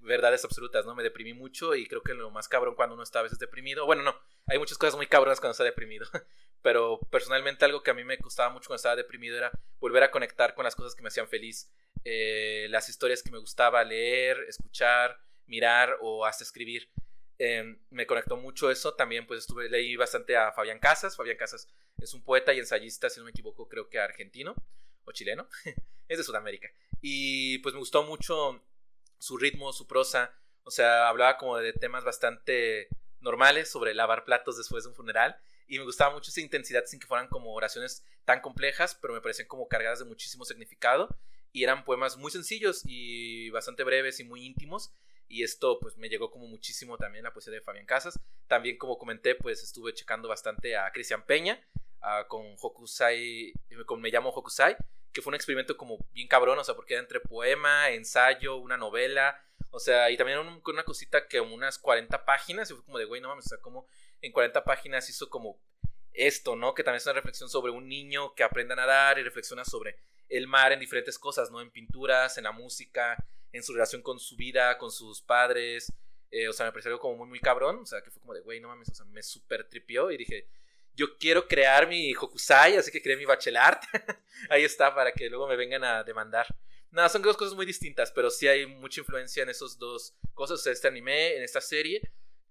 [0.00, 0.96] verdades absolutas, ¿no?
[0.96, 3.86] Me deprimí mucho y creo que lo más cabrón cuando uno está a veces deprimido,
[3.86, 6.04] bueno, no, hay muchas cosas muy cabronas cuando está deprimido,
[6.62, 10.10] pero personalmente algo que a mí me costaba mucho cuando estaba deprimido era volver a
[10.10, 11.70] conectar con las cosas que me hacían feliz
[12.04, 16.90] eh, las historias que me gustaba leer, escuchar, mirar o hasta escribir.
[17.38, 18.94] Em, me conectó mucho eso.
[18.94, 21.16] También pues estuve, leí bastante a Fabián Casas.
[21.16, 24.54] Fabián Casas es un poeta y ensayista, si no me equivoco, creo que argentino
[25.04, 25.48] o chileno.
[26.08, 26.68] es de Sudamérica.
[27.00, 28.62] Y pues me gustó mucho
[29.18, 30.34] su ritmo, su prosa.
[30.64, 32.88] O sea, hablaba como de temas bastante
[33.20, 35.38] normales sobre lavar platos después de un funeral.
[35.66, 39.22] Y me gustaba mucho esa intensidad sin que fueran como oraciones tan complejas, pero me
[39.22, 41.08] parecían como cargadas de muchísimo significado
[41.54, 44.92] y eran poemas muy sencillos y bastante breves y muy íntimos
[45.28, 48.18] y esto pues me llegó como muchísimo también la poesía de Fabián Casas.
[48.48, 51.64] También como comenté pues estuve checando bastante a Cristian Peña
[52.28, 53.52] con Hokusai,
[53.86, 54.76] con Me llamo Hokusai,
[55.12, 58.76] que fue un experimento como bien cabrón, o sea, porque era entre poema, ensayo, una
[58.76, 59.40] novela,
[59.70, 63.06] o sea, y también con una cosita que unas 40 páginas, y fue como de,
[63.06, 63.86] güey, no mames, o sea, como
[64.20, 65.58] en 40 páginas hizo como
[66.12, 66.74] esto, ¿no?
[66.74, 69.96] Que también es una reflexión sobre un niño que aprende a nadar y reflexiona sobre
[70.36, 71.60] el mar en diferentes cosas, ¿no?
[71.60, 73.16] En pinturas, en la música,
[73.52, 75.92] en su relación con su vida, con sus padres.
[76.30, 77.80] Eh, o sea, me pareció algo como muy, muy cabrón.
[77.82, 80.16] O sea, que fue como de, güey, no mames, o sea, me super tripió y
[80.16, 80.48] dije,
[80.94, 83.82] yo quiero crear mi Hokusai, así que creé mi Bachelart.
[84.50, 86.46] Ahí está, para que luego me vengan a demandar.
[86.90, 90.64] Nada, son dos cosas muy distintas, pero sí hay mucha influencia en esos dos cosas,
[90.66, 92.00] en este anime, en esta serie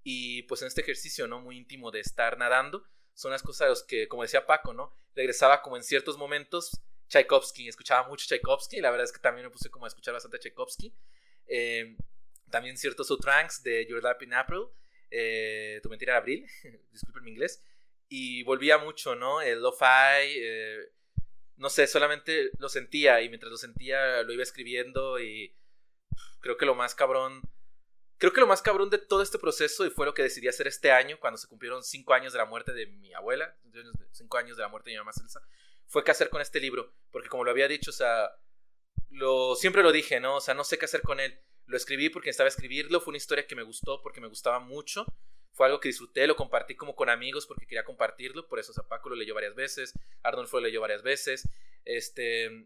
[0.03, 1.39] y pues en este ejercicio, ¿no?
[1.39, 2.85] Muy íntimo de estar nadando.
[3.13, 4.93] Son las cosas que, como decía Paco, ¿no?
[5.15, 6.81] Regresaba como en ciertos momentos
[7.13, 10.39] Tchaikovsky, escuchaba mucho Tchaikovsky, la verdad es que también me puse como a escuchar bastante
[10.39, 10.91] Tchaikovsky.
[11.45, 11.95] Eh,
[12.49, 14.63] también ciertos outranks de Your Lap in April,
[15.11, 16.47] eh, Tu mentira en abril,
[16.91, 17.63] disculpen mi inglés,
[18.09, 19.41] y volvía mucho, ¿no?
[19.41, 20.91] El lo-fi, eh,
[21.57, 25.55] no sé, solamente lo sentía y mientras lo sentía lo iba escribiendo y
[26.39, 27.41] creo que lo más cabrón,
[28.17, 30.65] creo que lo más cabrón de todo este proceso y fue lo que decidí hacer
[30.65, 33.55] este año cuando se cumplieron cinco años de la muerte de mi abuela,
[34.11, 35.41] cinco años de la muerte de mi mamá Celsa,
[35.93, 38.31] fue qué hacer con este libro, porque como lo había dicho, o sea,
[39.11, 40.37] lo, siempre lo dije, ¿no?
[40.37, 41.39] O sea, no sé qué hacer con él.
[41.67, 45.05] Lo escribí porque estaba escribirlo, fue una historia que me gustó porque me gustaba mucho,
[45.51, 49.09] fue algo que disfruté, lo compartí como con amigos porque quería compartirlo, por eso Zapaco
[49.09, 51.47] lo leyó varias veces, Arnold lo leyó varias veces,
[51.85, 52.65] este,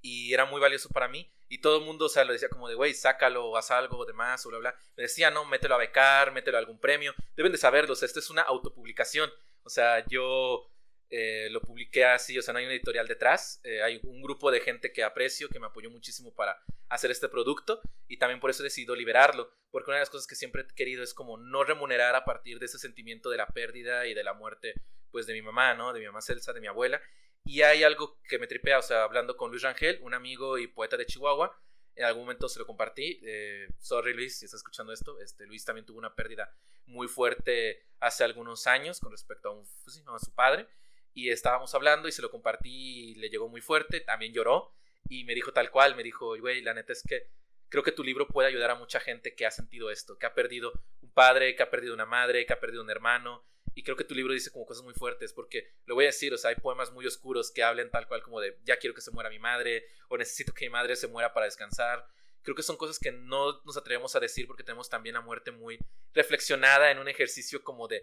[0.00, 1.28] y era muy valioso para mí.
[1.48, 4.06] Y todo el mundo, o sea, lo decía como de, güey, sácalo, o haz algo
[4.06, 4.74] de más, o bla, bla.
[4.96, 7.12] Me decía, no, mételo a becar, mételo a algún premio.
[7.36, 9.30] Deben de saberlo, o sea, esto es una autopublicación.
[9.64, 10.71] O sea, yo
[11.14, 13.60] eh, lo publiqué así, o sea, no hay una editorial detrás.
[13.64, 17.28] Eh, hay un grupo de gente que aprecio, que me apoyó muchísimo para hacer este
[17.28, 17.82] producto.
[18.08, 19.52] Y también por eso he decidido liberarlo.
[19.70, 22.58] Porque una de las cosas que siempre he querido es como no remunerar a partir
[22.58, 24.72] de ese sentimiento de la pérdida y de la muerte,
[25.10, 25.92] pues, de mi mamá, ¿no?
[25.92, 26.98] De mi mamá Celsa, de mi abuela.
[27.44, 30.66] Y hay algo que me tripea, o sea, hablando con Luis Rangel, un amigo y
[30.66, 31.60] poeta de Chihuahua,
[31.94, 33.20] en algún momento se lo compartí.
[33.22, 35.20] Eh, sorry Luis, si estás escuchando esto.
[35.20, 39.66] Este, Luis también tuvo una pérdida muy fuerte hace algunos años con respecto a, un,
[39.84, 40.66] pues a su padre.
[41.14, 44.00] Y estábamos hablando y se lo compartí y le llegó muy fuerte.
[44.00, 44.72] También lloró
[45.08, 47.28] y me dijo tal cual, me dijo, güey, la neta es que
[47.68, 50.34] creo que tu libro puede ayudar a mucha gente que ha sentido esto, que ha
[50.34, 53.44] perdido un padre, que ha perdido una madre, que ha perdido un hermano,
[53.74, 56.34] y creo que tu libro dice como cosas muy fuertes, porque lo voy a decir,
[56.34, 59.00] o sea, hay poemas muy oscuros que hablen tal cual como de ya quiero que
[59.00, 62.06] se muera mi madre, o necesito que mi madre se muera para descansar.
[62.42, 65.52] Creo que son cosas que no nos atrevemos a decir porque tenemos también la muerte
[65.52, 65.78] muy
[66.12, 68.00] reflexionada en un ejercicio como de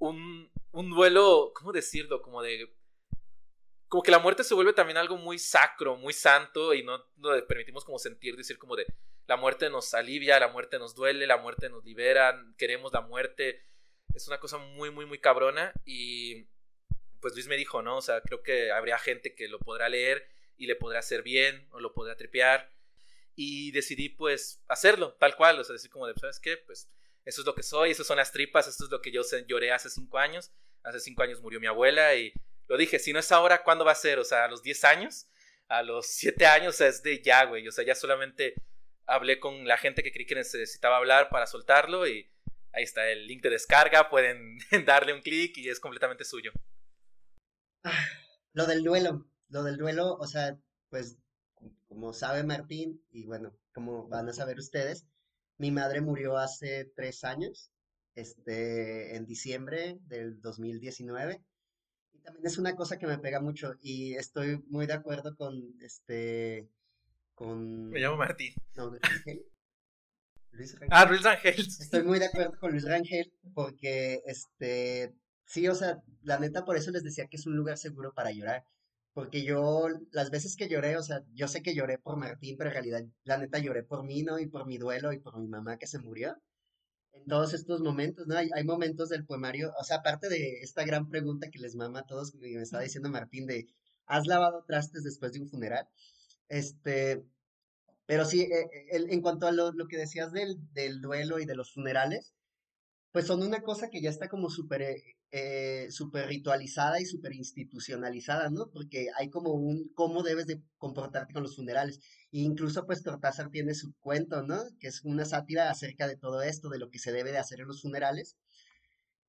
[0.00, 2.20] un, un duelo, ¿cómo decirlo?
[2.20, 2.74] Como de...
[3.86, 7.42] Como que la muerte se vuelve también algo muy sacro, muy santo, y no nos
[7.42, 8.86] permitimos como sentir, decir como de
[9.26, 13.64] la muerte nos alivia, la muerte nos duele, la muerte nos libera, queremos la muerte,
[14.14, 16.46] es una cosa muy, muy, muy cabrona y
[17.20, 17.98] pues Luis me dijo, ¿no?
[17.98, 21.68] O sea, creo que habría gente que lo podrá leer y le podrá hacer bien
[21.70, 22.72] o lo podrá tripear
[23.36, 26.56] y decidí pues hacerlo, tal cual, o sea, decir como de, ¿sabes qué?
[26.56, 26.90] Pues
[27.30, 29.72] eso es lo que soy, esas son las tripas, esto es lo que yo lloré
[29.72, 32.32] hace cinco años, hace cinco años murió mi abuela y
[32.68, 34.18] lo dije, si no es ahora, ¿cuándo va a ser?
[34.18, 35.26] O sea, a los diez años,
[35.68, 38.54] a los siete años, es de ya, güey, o sea, ya solamente
[39.06, 42.30] hablé con la gente que creí que necesitaba hablar para soltarlo y
[42.72, 46.52] Ahí está el link de descarga, pueden darle un clic y es completamente suyo.
[47.84, 48.06] Ah,
[48.52, 50.58] lo del duelo, lo del duelo, o sea,
[50.90, 51.16] pues
[51.88, 55.06] como sabe Martín, y bueno, como van a saber ustedes,
[55.60, 57.70] mi madre murió hace tres años,
[58.14, 61.42] este, en diciembre del 2019.
[62.14, 65.54] Y también es una cosa que me pega mucho y estoy muy de acuerdo con,
[65.82, 66.66] este,
[67.34, 67.90] con...
[67.90, 68.54] Me llamo Martín.
[68.74, 69.02] No, Luis
[70.78, 70.88] Rangel.
[70.90, 71.60] Ah, Luis Rangel.
[71.60, 75.12] Estoy muy de acuerdo con Luis Rangel porque, este,
[75.44, 78.30] sí, o sea, la neta por eso les decía que es un lugar seguro para
[78.30, 78.64] llorar.
[79.20, 82.70] Porque yo, las veces que lloré, o sea, yo sé que lloré por Martín, pero
[82.70, 84.38] en realidad, la neta lloré por mí, ¿no?
[84.38, 86.38] Y por mi duelo y por mi mamá que se murió.
[87.12, 88.36] En todos estos momentos, ¿no?
[88.38, 92.06] Hay, momentos del poemario, o sea, aparte de esta gran pregunta que les mama a
[92.06, 93.66] todos, que me estaba diciendo Martín de,
[94.06, 95.86] ¿has lavado trastes después de un funeral?
[96.48, 97.22] Este,
[98.06, 101.56] pero sí, eh, eh, en cuanto a lo, que decías del, del, duelo y de
[101.56, 102.32] los funerales,
[103.12, 104.80] pues son una cosa que ya está como súper
[105.32, 108.70] eh, super ritualizada y súper institucionalizada, ¿no?
[108.72, 112.00] Porque hay como un cómo debes de comportarte con los funerales.
[112.32, 114.62] E incluso pues Cortázar tiene su cuento, ¿no?
[114.78, 117.60] Que es una sátira acerca de todo esto, de lo que se debe de hacer
[117.60, 118.36] en los funerales.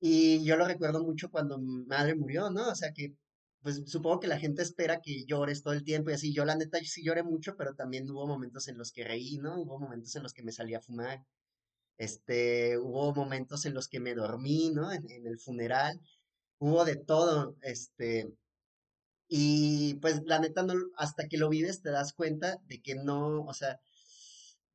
[0.00, 2.68] Y yo lo recuerdo mucho cuando mi madre murió, ¿no?
[2.70, 3.14] O sea que
[3.62, 6.34] pues supongo que la gente espera que llores todo el tiempo y así.
[6.34, 9.60] Yo la neta sí lloré mucho, pero también hubo momentos en los que reí, ¿no?
[9.60, 11.24] Hubo momentos en los que me salí a fumar.
[12.02, 14.90] Este, hubo momentos en los que me dormí, ¿no?
[14.92, 16.00] En, en el funeral.
[16.58, 18.32] Hubo de todo, este.
[19.28, 23.44] Y pues la neta no, hasta que lo vives te das cuenta de que no,
[23.44, 23.80] o sea,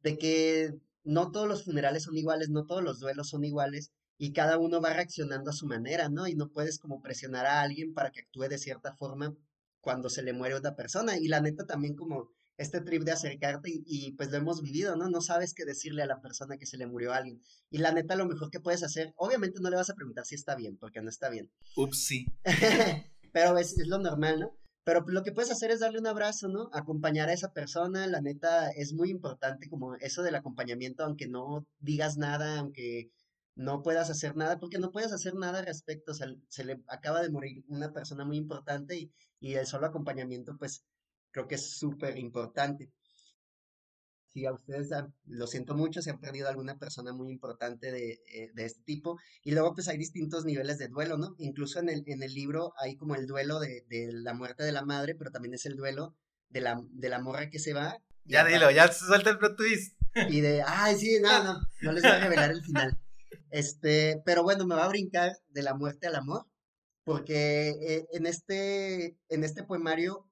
[0.02, 4.34] de que no todos los funerales son iguales, no todos los duelos son iguales y
[4.34, 6.28] cada uno va reaccionando a su manera, ¿no?
[6.28, 9.36] Y no puedes como presionar a alguien para que actúe de cierta forma
[9.82, 11.18] cuando se le muere otra persona.
[11.18, 15.10] Y la neta también como este trip de acercarte y, pues lo hemos vivido, ¿no?
[15.10, 17.42] No sabes qué decirle a la persona que se le murió a alguien.
[17.70, 20.36] Y la neta lo mejor que puedes hacer, obviamente no le vas a preguntar si
[20.36, 21.52] está bien, porque no está bien.
[21.76, 22.26] Ups, sí.
[23.32, 24.58] Pero es, es lo normal, ¿no?
[24.84, 26.70] Pero lo que puedes hacer es darle un abrazo, ¿no?
[26.72, 31.68] Acompañar a esa persona, la neta es muy importante como eso del acompañamiento, aunque no
[31.80, 33.12] digas nada, aunque
[33.56, 36.82] no puedas hacer nada, porque no puedes hacer nada al respecto, o sea, se le
[36.88, 40.86] acaba de morir una persona muy importante y, y el solo acompañamiento, pues,
[41.38, 42.90] creo que es súper importante.
[44.30, 44.90] Si a ustedes,
[45.26, 49.20] lo siento mucho, se han perdido alguna persona muy importante de, eh, de, este tipo.
[49.44, 51.36] Y luego, pues, hay distintos niveles de duelo, ¿no?
[51.38, 54.72] Incluso en el, en el libro hay como el duelo de, de la muerte de
[54.72, 56.16] la madre, pero también es el duelo
[56.50, 57.98] de la, de la morra que se va.
[58.26, 59.96] Ya dilo, ya suelta el plot twist.
[60.30, 63.00] Y de, ay, sí, no, no, no les voy a revelar el final.
[63.52, 66.48] Este, pero bueno, me va a brincar de la muerte al amor,
[67.04, 70.28] porque eh, en, este, en este poemario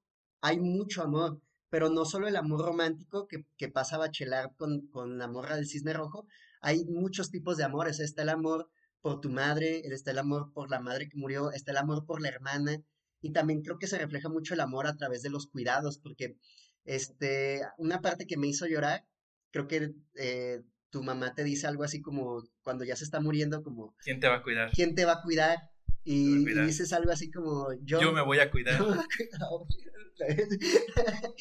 [0.45, 4.87] hay mucho amor, pero no solo el amor romántico que, que pasa a bachelar con,
[4.87, 6.27] con la morra del cisne rojo,
[6.61, 7.99] hay muchos tipos de amores.
[7.99, 8.69] Está el amor
[9.01, 12.21] por tu madre, está el amor por la madre que murió, está el amor por
[12.21, 12.77] la hermana,
[13.21, 16.37] y también creo que se refleja mucho el amor a través de los cuidados, porque
[16.83, 19.03] este, una parte que me hizo llorar,
[19.51, 23.63] creo que eh, tu mamá te dice algo así como cuando ya se está muriendo,
[23.63, 23.95] como...
[24.03, 24.71] ¿Quién te va a cuidar?
[24.71, 25.57] ¿Quién te va a cuidar?
[26.03, 27.73] Y, dices algo así como...
[27.81, 28.79] Yo, yo me voy a cuidar.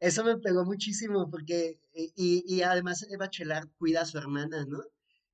[0.00, 4.80] Eso me pegó muchísimo porque, y, y además Eva Chelar cuida a su hermana, ¿no?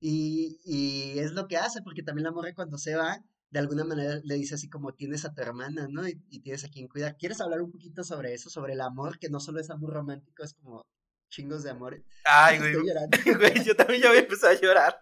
[0.01, 3.22] Y, y es lo que hace, porque también la morre cuando se va,
[3.55, 6.07] de alguna manera le dice así como tienes a tu hermana, ¿no?
[6.09, 7.16] Y, tienes a quien cuidar.
[7.16, 10.43] ¿Quieres hablar un poquito sobre eso, sobre el amor, que no solo es amor romántico,
[10.43, 10.85] es como
[11.30, 12.03] chingos de amor?
[12.24, 12.74] Ay, güey.
[13.39, 15.01] güey yo también ya voy a empezar a llorar.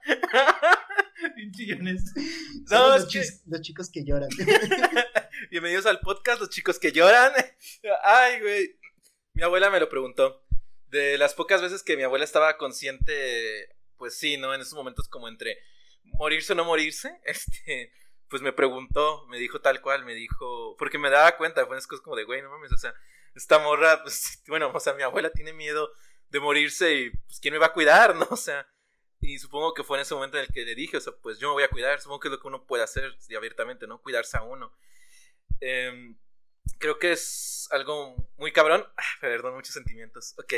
[1.53, 2.13] Chillones.
[2.71, 3.09] No, los,
[3.47, 4.29] los chicos que lloran.
[5.53, 7.31] Bienvenidos al podcast, los chicos que lloran.
[8.05, 8.81] Ay, güey.
[9.35, 10.43] Mi abuela me lo preguntó.
[10.87, 14.55] De las pocas veces que mi abuela estaba consciente, pues sí, ¿no?
[14.55, 15.59] En esos momentos como entre
[16.05, 17.93] morirse o no morirse, este,
[18.29, 21.87] pues me preguntó, me dijo tal cual, me dijo, porque me daba cuenta, fue unas
[21.87, 22.95] cosas como de, güey, no mames, o sea,
[23.35, 25.93] esta morra, pues, bueno, o sea, mi abuela tiene miedo
[26.31, 28.27] de morirse y, pues, ¿quién me va a cuidar, no?
[28.31, 28.67] O sea,
[29.21, 31.39] y supongo que fue en ese momento en el que le dije, o sea, pues
[31.39, 34.01] yo me voy a cuidar, supongo que es lo que uno puede hacer abiertamente, ¿no?
[34.01, 34.73] Cuidarse a uno.
[35.65, 36.17] Em,
[36.79, 40.55] creo que es algo muy cabrón, ah, perdón, muchos sentimientos, ok.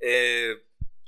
[0.00, 0.62] Eh,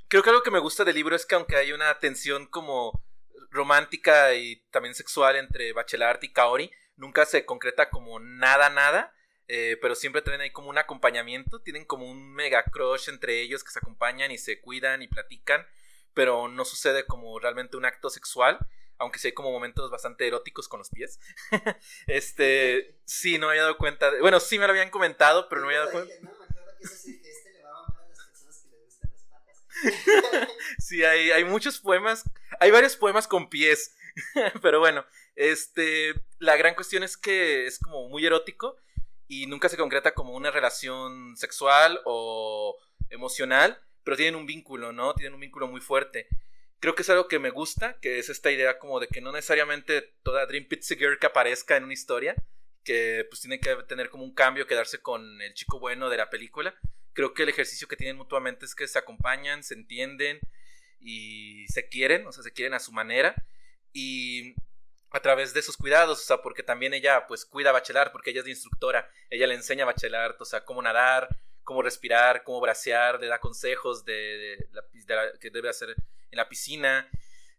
[0.07, 3.03] creo que algo que me gusta del libro es que aunque hay una tensión como
[3.51, 6.71] romántica y también sexual entre Bachelard y Kaori.
[6.95, 9.13] Nunca se concreta como nada, nada.
[9.47, 11.61] Eh, pero siempre tienen ahí como un acompañamiento.
[11.61, 15.65] Tienen como un mega crush entre ellos que se acompañan y se cuidan y platican.
[16.13, 18.59] Pero no sucede como realmente un acto sexual.
[18.99, 21.19] Aunque sí hay como momentos bastante eróticos con los pies.
[22.07, 22.99] este.
[23.05, 24.11] Sí, no me había dado cuenta.
[24.21, 26.13] bueno, sí me lo habían comentado, pero no me había dado cuenta.
[30.79, 32.23] sí, hay, hay muchos poemas,
[32.59, 33.95] hay varios poemas con pies,
[34.61, 38.77] pero bueno, este, la gran cuestión es que es como muy erótico
[39.27, 42.77] y nunca se concreta como una relación sexual o
[43.09, 45.13] emocional, pero tienen un vínculo, ¿no?
[45.13, 46.27] Tienen un vínculo muy fuerte.
[46.79, 49.31] Creo que es algo que me gusta, que es esta idea como de que no
[49.31, 52.35] necesariamente toda Dream Pizza Girl que aparezca en una historia,
[52.83, 56.29] que pues tiene que tener como un cambio, quedarse con el chico bueno de la
[56.29, 56.73] película,
[57.13, 60.39] creo que el ejercicio que tienen mutuamente es que se acompañan, se entienden
[61.01, 63.35] y se quieren, o sea, se quieren a su manera
[63.91, 64.55] y
[65.11, 68.29] a través de sus cuidados, o sea, porque también ella pues cuida a Bachelar, porque
[68.29, 71.27] ella es de instructora, ella le enseña a Bachelar, o sea, cómo nadar,
[71.69, 74.67] cómo respirar, cómo bracear, le da consejos de,
[75.07, 75.95] la, que debe hacer
[76.31, 77.07] en la piscina,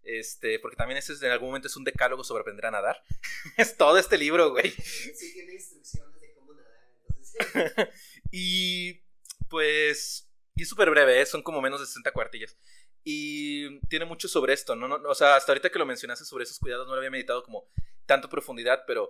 [0.03, 3.01] este, porque también eso en algún momento es un decálogo sobre aprender a nadar.
[3.57, 4.69] es todo este libro, güey.
[4.73, 7.93] Sí, tiene instrucciones de cómo nadar.
[8.33, 9.01] y
[9.49, 11.27] pues, y es súper breve, ¿eh?
[11.27, 12.57] son como menos de 60 cuartillas.
[13.05, 14.93] Y tiene mucho sobre esto, ¿no?
[15.09, 17.71] O sea, hasta ahorita que lo mencionaste sobre esos cuidados no lo había meditado como
[18.07, 19.09] tanto profundidad, pero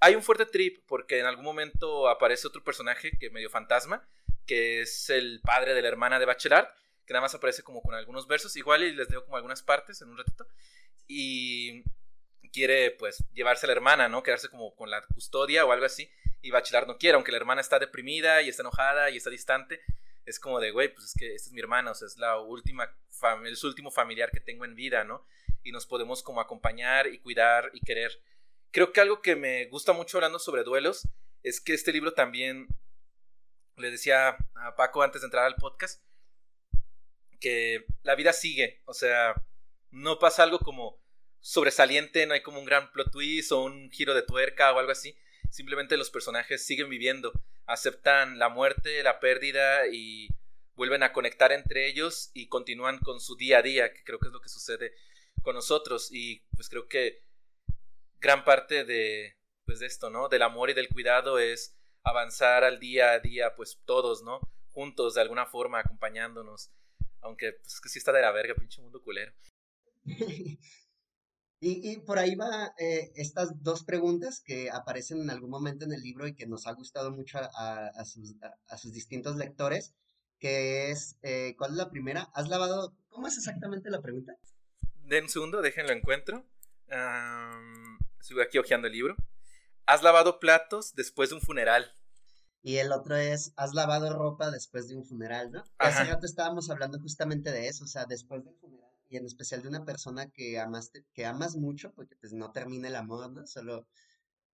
[0.00, 4.04] hay un fuerte trip porque en algún momento aparece otro personaje que medio fantasma,
[4.46, 6.68] que es el padre de la hermana de Bachelard,
[7.06, 10.00] que nada más aparece como con algunos versos, igual y les digo como algunas partes
[10.02, 10.46] en un ratito,
[11.06, 11.82] y
[12.52, 14.22] quiere pues llevarse a la hermana, ¿no?
[14.22, 16.10] Quedarse como con la custodia o algo así,
[16.42, 19.80] y Bachelard no quiere, aunque la hermana está deprimida y está enojada y está distante,
[20.24, 22.38] es como de, güey, pues es que esta es mi hermana, o sea, es la
[22.38, 22.94] última,
[23.44, 25.26] el último familiar que tengo en vida, ¿no?
[25.64, 28.20] Y nos podemos como acompañar y cuidar y querer.
[28.70, 31.08] Creo que algo que me gusta mucho hablando sobre duelos
[31.42, 32.68] es que este libro también,
[33.76, 36.02] le decía a Paco antes de entrar al podcast,
[37.40, 39.34] que la vida sigue, o sea,
[39.90, 41.02] no pasa algo como
[41.40, 44.92] sobresaliente, no hay como un gran plot twist o un giro de tuerca o algo
[44.92, 45.16] así,
[45.50, 47.32] simplemente los personajes siguen viviendo,
[47.66, 50.28] aceptan la muerte, la pérdida y
[50.74, 54.28] vuelven a conectar entre ellos y continúan con su día a día, que creo que
[54.28, 54.94] es lo que sucede
[55.42, 57.22] con nosotros y pues creo que
[58.20, 60.28] gran parte de pues de esto, ¿no?
[60.28, 64.40] Del amor y del cuidado es avanzar al día a día, pues todos, ¿no?
[64.70, 66.70] Juntos de alguna forma acompañándonos,
[67.20, 69.32] aunque pues que sí está de la verga, pinche mundo culero.
[71.64, 76.02] Y, por ahí va eh, estas dos preguntas que aparecen en algún momento en el
[76.02, 79.94] libro y que nos ha gustado mucho a, sus, distintos lectores,
[80.40, 82.28] que es, eh, ¿cuál es la primera?
[82.34, 82.96] ¿Has lavado?
[83.10, 84.36] ¿Cómo es exactamente la pregunta?
[85.04, 86.44] Den un segundo, déjenlo encuentro.
[88.18, 89.14] sigo aquí hojeando el libro.
[89.86, 91.92] ¿Has lavado platos después de un funeral?
[92.62, 95.64] Y el otro es, ¿has lavado ropa después de un funeral, no?
[95.78, 99.60] Hace rato estábamos hablando justamente de eso, o sea, después del funeral y en especial
[99.60, 103.46] de una persona que amaste, que amas mucho, porque pues no termina el amor, ¿no?
[103.46, 103.86] Solo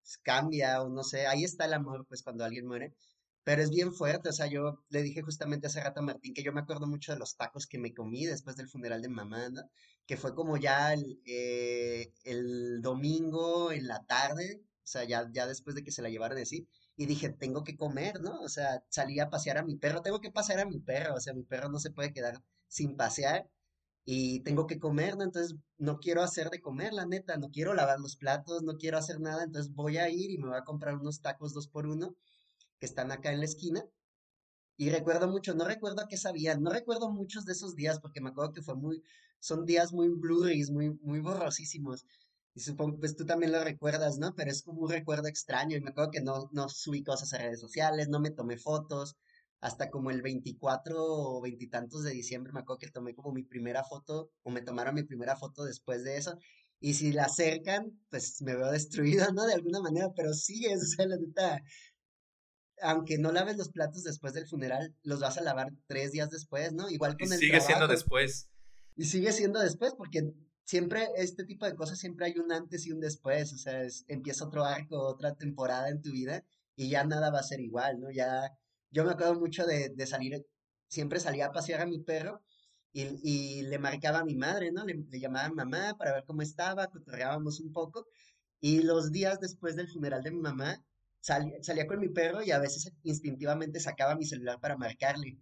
[0.01, 2.93] pues, cambia o no sé, ahí está el amor, pues cuando alguien muere,
[3.45, 6.43] pero es bien fuerte, o sea, yo le dije justamente hace rato a Martín que
[6.43, 9.49] yo me acuerdo mucho de los tacos que me comí después del funeral de mamá,
[9.49, 9.62] ¿no?
[10.07, 15.76] Que fue como ya el, eh, el domingo en la tarde, sea, ya, ya después
[15.76, 18.41] de que se la llevaron así, y dije, tengo que comer, ¿no?
[18.41, 21.20] O sea, salí a pasear a mi perro, tengo que pasear a mi perro, o
[21.20, 23.49] sea, mi perro no se puede quedar sin pasear
[24.05, 25.24] y tengo que comer, ¿no?
[25.24, 28.99] Entonces no quiero hacer de comer, la neta, no quiero lavar los platos, no quiero
[28.99, 31.86] hacer nada, entonces voy a ir y me voy a comprar unos tacos dos por
[31.86, 32.16] uno
[32.80, 33.84] que están acá en la esquina.
[34.78, 38.20] Y recuerdo mucho, no recuerdo a qué sabían, no recuerdo muchos de esos días porque
[38.20, 39.03] me acuerdo que fue muy,
[39.41, 42.07] son días muy blurry, muy, muy borrosísimos.
[42.59, 44.34] Y supongo, pues tú también lo recuerdas, ¿no?
[44.34, 47.38] Pero es como un recuerdo extraño y me acuerdo que no, no subí cosas a
[47.38, 49.14] redes sociales, no me tomé fotos.
[49.61, 53.84] Hasta como el 24 o veintitantos de diciembre me acuerdo que tomé como mi primera
[53.84, 56.36] foto o me tomaron mi primera foto después de eso.
[56.80, 59.46] Y si la acercan, pues me veo destruido, ¿no?
[59.46, 61.62] De alguna manera, pero sigues, o sea, la neta,
[62.82, 66.72] aunque no laves los platos después del funeral, los vas a lavar tres días después,
[66.72, 66.90] ¿no?
[66.90, 68.48] Igual con y el sigue siendo después.
[68.96, 70.32] Y sigue siendo después, porque
[70.69, 74.45] siempre este tipo de cosas, siempre hay un antes y un después, o sea, empieza
[74.45, 76.45] otro arco, otra temporada en tu vida
[76.77, 78.11] y ya nada va a ser igual, ¿no?
[78.11, 78.53] Ya,
[78.91, 80.47] yo me acuerdo mucho de, salir,
[80.87, 82.43] siempre salía a pasear a mi perro
[82.93, 84.85] y, y le marcaba a mi madre, ¿no?
[84.85, 88.07] Le, le, llamaba mamá para ver cómo estaba, cotorreábamos un poco
[88.61, 90.85] y los días después del funeral de mi mamá
[91.21, 95.39] salía, salía con mi perro y a veces instintivamente sacaba mi celular para marcarle,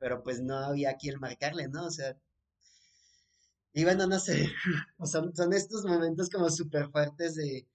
[0.00, 1.86] pero pues no había quien marcarle, ¿no?
[1.86, 2.16] O sea,
[3.74, 4.50] y bueno, no sé,
[5.04, 7.68] son, son estos momentos como súper fuertes de,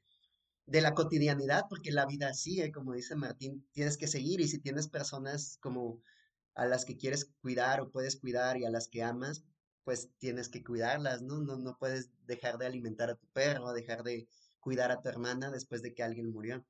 [0.68, 4.60] de la cotidianidad, porque la vida sigue, como dice Martín, tienes que seguir y si
[4.60, 6.02] tienes personas como
[6.56, 9.44] a las que quieres cuidar o puedes cuidar y a las que amas,
[9.84, 11.40] pues tienes que cuidarlas, ¿no?
[11.42, 14.28] No, no puedes dejar de alimentar a tu perro, dejar de
[14.60, 16.66] cuidar a tu hermana después de que alguien murió.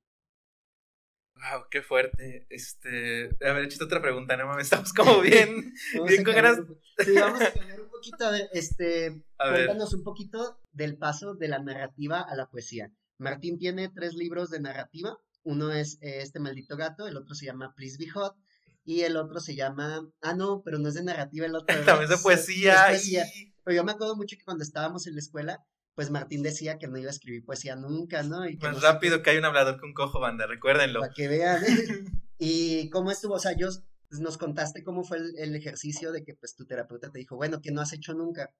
[1.40, 2.46] Wow, qué fuerte.
[2.50, 5.72] Este, a ver, hecho otra pregunta, no mames, estamos como bien,
[6.06, 6.60] bien con ganas.
[6.98, 11.58] Sí, vamos a cambiar un poquito, ver, este, cuéntanos un poquito del paso de la
[11.58, 12.92] narrativa a la poesía.
[13.18, 15.18] Martín tiene tres libros de narrativa.
[15.42, 18.36] Uno es eh, Este maldito gato, el otro se llama Please Be Hot
[18.84, 22.04] y el otro se llama, ah no, pero no es de narrativa, el otro también
[22.04, 22.90] es de poesía.
[22.90, 23.24] Es poesía.
[23.64, 25.64] Pero yo me acuerdo mucho que cuando estábamos en la escuela
[26.00, 28.48] pues Martín decía que no iba a escribir poesía nunca, ¿no?
[28.48, 31.00] Y Más rápido que hay un hablador con cojo, banda, recuérdenlo.
[31.00, 31.62] Para que vean.
[32.38, 33.68] y cómo estuvo, o sea, yo
[34.08, 37.60] pues, nos contaste cómo fue el, ejercicio de que pues tu terapeuta te dijo, bueno,
[37.60, 38.50] que no has hecho nunca?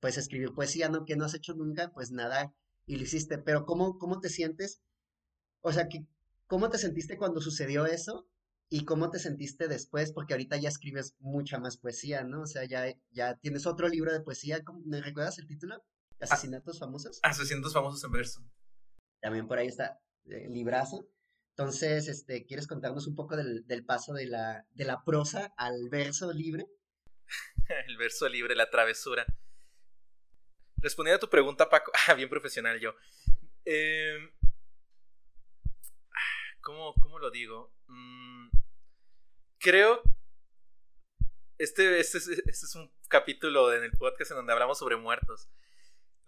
[0.00, 1.04] Pues escribir poesía, ¿no?
[1.04, 1.92] Que no has hecho nunca?
[1.92, 2.54] Pues nada,
[2.86, 3.36] y lo hiciste.
[3.36, 4.80] Pero ¿cómo, cómo te sientes?
[5.60, 6.06] O sea, que,
[6.46, 8.26] ¿cómo te sentiste cuando sucedió eso?
[8.70, 10.12] ¿Y cómo te sentiste después?
[10.12, 12.40] Porque ahorita ya escribes mucha más poesía, ¿no?
[12.40, 14.64] O sea, ya, ya tienes otro libro de poesía.
[14.86, 15.84] ¿Me recuerdas el título?
[16.20, 17.20] Asesinatos famosos.
[17.22, 18.40] Asesinatos famosos en verso.
[19.20, 21.08] También por ahí está el librazo.
[21.50, 26.32] Entonces, este, ¿quieres contarnos un poco del, paso de la, de la prosa al verso
[26.32, 26.66] libre?
[27.88, 29.24] el verso libre, la travesura.
[30.76, 31.92] Respondiendo a tu pregunta, Paco.
[32.08, 32.94] Ah, bien profesional yo.
[33.64, 34.30] Em,
[36.60, 37.72] ¿cómo, ¿cómo, lo digo?
[37.86, 38.50] Mm,
[39.58, 40.02] creo.
[41.58, 45.48] Este, este, este, es un capítulo en el podcast en donde hablamos sobre muertos.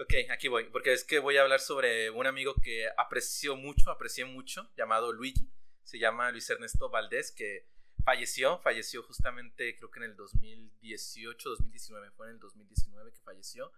[0.01, 3.91] Ok, aquí voy, porque es que voy a hablar sobre un amigo que apreció mucho,
[3.91, 5.51] aprecié mucho, llamado Luigi.
[5.83, 7.67] Se llama Luis Ernesto Valdés, que
[8.05, 13.73] falleció, falleció justamente creo que en el 2018, 2019, fue en el 2019 que falleció.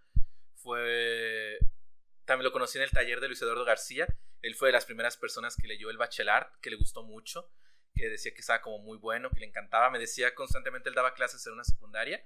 [0.53, 1.57] Fue,
[2.25, 4.05] también lo conocí en el taller de Luis Eduardo García.
[4.43, 7.49] Él fue de las primeras personas que leyó el Bachelard, que le gustó mucho,
[7.95, 9.89] que decía que estaba como muy bueno, que le encantaba.
[9.89, 12.23] Me decía constantemente, él daba clases en una secundaria,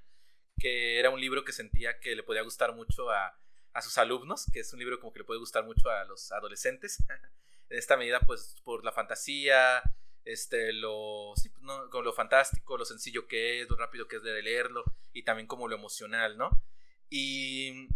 [0.59, 3.39] que era un libro que sentía que le podía gustar mucho a
[3.75, 6.31] a sus alumnos, que es un libro como que le puede gustar mucho a los
[6.31, 7.03] adolescentes.
[7.69, 9.83] en esta medida, pues, por la fantasía,
[10.23, 11.85] este, lo, sí, ¿no?
[11.87, 15.67] lo fantástico, lo sencillo que es, lo rápido que es de leerlo, y también como
[15.67, 16.49] lo emocional, ¿no?
[17.09, 17.89] Y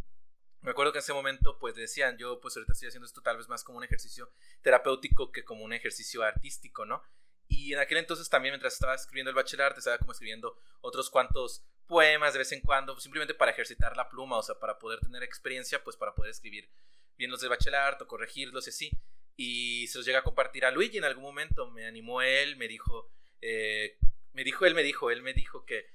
[0.62, 3.38] me acuerdo que en ese momento, pues, decían, yo, pues, ahorita estoy haciendo esto tal
[3.38, 4.30] vez más como un ejercicio
[4.62, 7.02] terapéutico que como un ejercicio artístico, ¿no?
[7.50, 11.64] Y en aquel entonces también, mientras estaba escribiendo el bachelor, estaba como escribiendo otros cuantos
[11.88, 15.00] poemas de vez en cuando, pues, simplemente para ejercitar la pluma, o sea, para poder
[15.00, 16.70] tener experiencia, pues para poder escribir
[17.18, 18.92] bien los de bachelor, o corregirlos y así.
[19.36, 22.68] Y se los llega a compartir a Luigi en algún momento, me animó él, me
[22.68, 23.10] dijo,
[23.42, 23.98] eh,
[24.34, 25.88] me dijo, él me dijo, él me dijo que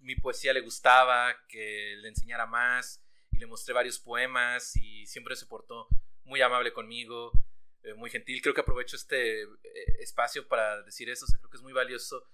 [0.00, 3.02] mi poesía le gustaba, que le enseñara más,
[3.32, 5.88] y le mostré varios poemas, y siempre se portó
[6.24, 7.32] muy amable conmigo,
[7.82, 8.40] eh, muy gentil.
[8.42, 9.48] Creo que aprovecho este eh,
[10.00, 12.24] espacio para decir eso, creo que es muy valioso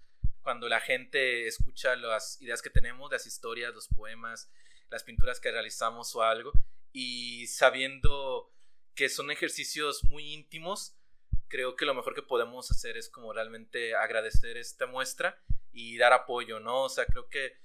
[0.42, 4.51] cuando la gente escucha las ideas que tenemos, las historias, los poemas,
[4.90, 6.53] las pinturas que realizamos o algo,
[6.92, 8.53] y sabiendo
[8.95, 10.97] que son ejercicios muy íntimos,
[11.49, 15.42] creo que lo mejor que podemos hacer es como realmente agradecer esta muestra
[15.72, 16.82] y dar apoyo, ¿no?
[16.82, 17.57] O sea, creo que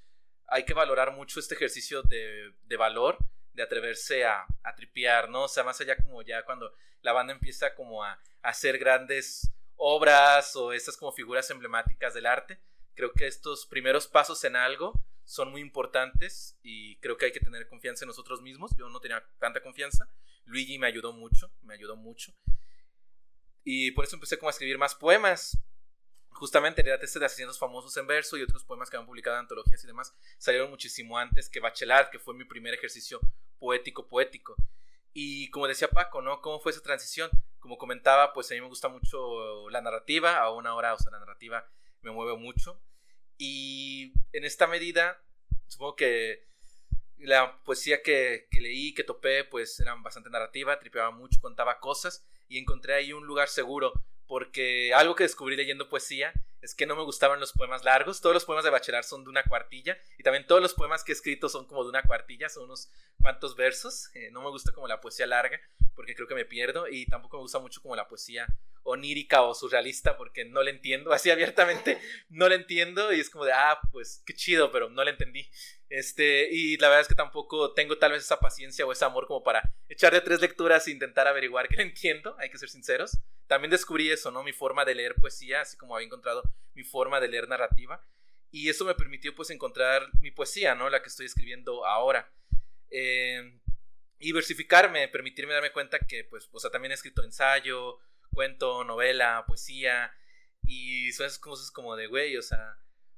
[0.47, 3.17] hay que valorar mucho este ejercicio de, de valor,
[3.59, 5.43] de atreverse a, a tripear, ¿no?
[5.43, 9.51] O sea, más allá como ya cuando la banda empieza como a, a hacer grandes
[9.75, 12.61] obras o estas como figuras emblemáticas del arte,
[12.95, 14.93] creo que estos primeros pasos en algo
[15.25, 18.71] son muy importantes y creo que hay que tener confianza en nosotros mismos.
[18.77, 20.09] Yo no tenía tanta confianza.
[20.45, 22.33] Luigi me ayudó mucho, me ayudó mucho.
[23.65, 25.57] Y por eso empecé como a escribir más poemas.
[26.29, 29.41] Justamente en este de Asesinos Famosos en Verso y otros poemas que han publicado en
[29.41, 33.19] antologías y demás salieron muchísimo antes que Bachelard, que fue mi primer ejercicio
[33.59, 34.55] poético poético.
[35.13, 36.41] Y como decía Paco, ¿no?
[36.41, 37.29] ¿Cómo fue esa transición?
[37.59, 41.19] Como comentaba, pues a mí me gusta mucho la narrativa, aún ahora, o sea, la
[41.19, 41.67] narrativa
[42.01, 42.81] me mueve mucho.
[43.37, 45.21] Y en esta medida,
[45.67, 46.47] supongo que
[47.17, 52.57] la poesía que, leí, que topé, pues eran bastante narrativa, tripeaba mucho, contaba cosas y
[52.57, 53.93] encontré ahí un lugar seguro,
[54.27, 58.33] porque algo que descubrí leyendo poesía es que no me gustaban los poemas largos, todos
[58.33, 61.15] los poemas de Bachelard son de una cuartilla y también todos los poemas que he
[61.15, 64.87] escrito son como de una cuartilla, son unos cuantos versos, eh, no me gusta como
[64.87, 65.59] la poesía larga
[65.95, 68.47] porque creo que me pierdo y tampoco me gusta mucho como la poesía
[68.83, 71.99] onírica o surrealista porque no le entiendo, así abiertamente
[72.29, 75.49] no le entiendo y es como de, ah, pues qué chido, pero no le entendí.
[75.89, 79.25] Este, y la verdad es que tampoco tengo tal vez esa paciencia o ese amor
[79.27, 83.17] como para echarle tres lecturas e intentar averiguar que le entiendo, hay que ser sinceros.
[83.47, 84.43] También descubrí eso, ¿no?
[84.43, 88.05] Mi forma de leer poesía, así como había encontrado mi forma de leer narrativa.
[88.51, 90.89] Y eso me permitió pues encontrar mi poesía, ¿no?
[90.89, 92.31] La que estoy escribiendo ahora.
[92.89, 93.59] Eh,
[94.19, 97.99] y versificarme, permitirme darme cuenta que pues, o sea, también he escrito ensayo,
[98.33, 100.13] cuento, novela, poesía,
[100.63, 102.77] y son esas cosas como de, güey, o sea,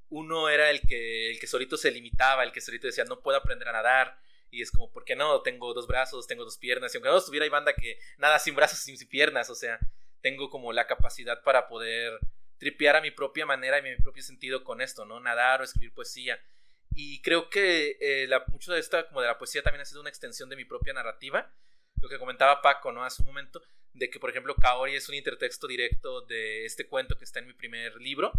[0.09, 3.38] uno era el que, el que solito se limitaba, el que solito decía, no puedo
[3.38, 4.19] aprender a nadar,
[4.51, 5.41] y es como, ¿por qué no?
[5.41, 8.55] Tengo dos brazos, tengo dos piernas, y aunque no estuviera, hay banda que nada sin
[8.55, 9.79] brazos y sin piernas, o sea,
[10.21, 12.19] tengo como la capacidad para poder
[12.62, 15.20] tripear a mi propia manera y mi propio sentido con esto, ¿no?
[15.20, 16.39] Nadar o escribir poesía.
[16.93, 19.99] Y creo que eh, la, mucho de esta, como de la poesía, también ha sido
[19.99, 21.51] una extensión de mi propia narrativa.
[22.03, 23.03] Lo que comentaba Paco, ¿no?
[23.03, 27.18] Hace un momento, de que, por ejemplo, Kaori es un intertexto directo de este cuento
[27.18, 28.32] que está en mi primer libro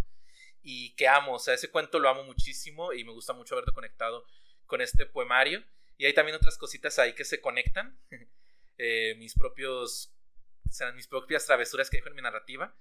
[0.62, 3.74] y que amo, o sea, ese cuento lo amo muchísimo y me gusta mucho haberlo
[3.74, 4.24] conectado
[4.66, 5.64] con este poemario.
[5.98, 7.98] Y hay también otras cositas ahí que se conectan,
[8.78, 10.12] eh, mis propios,
[10.68, 12.72] o sea, mis propias travesuras que dejo en mi narrativa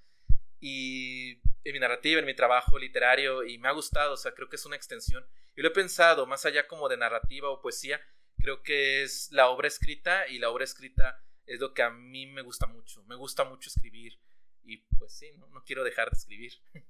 [0.62, 4.48] y en mi narrativa, en mi trabajo literario y me ha gustado, o sea, creo
[4.48, 5.26] que es una extensión.
[5.56, 8.00] Y lo he pensado, más allá como de narrativa o poesía,
[8.38, 12.28] creo que es la obra escrita y la obra escrita es lo que a mí
[12.28, 13.04] me gusta mucho.
[13.04, 14.20] Me gusta mucho escribir
[14.64, 16.54] y pues sí, no, quiero dejar de escribir.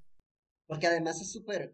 [0.67, 1.74] Porque además es súper,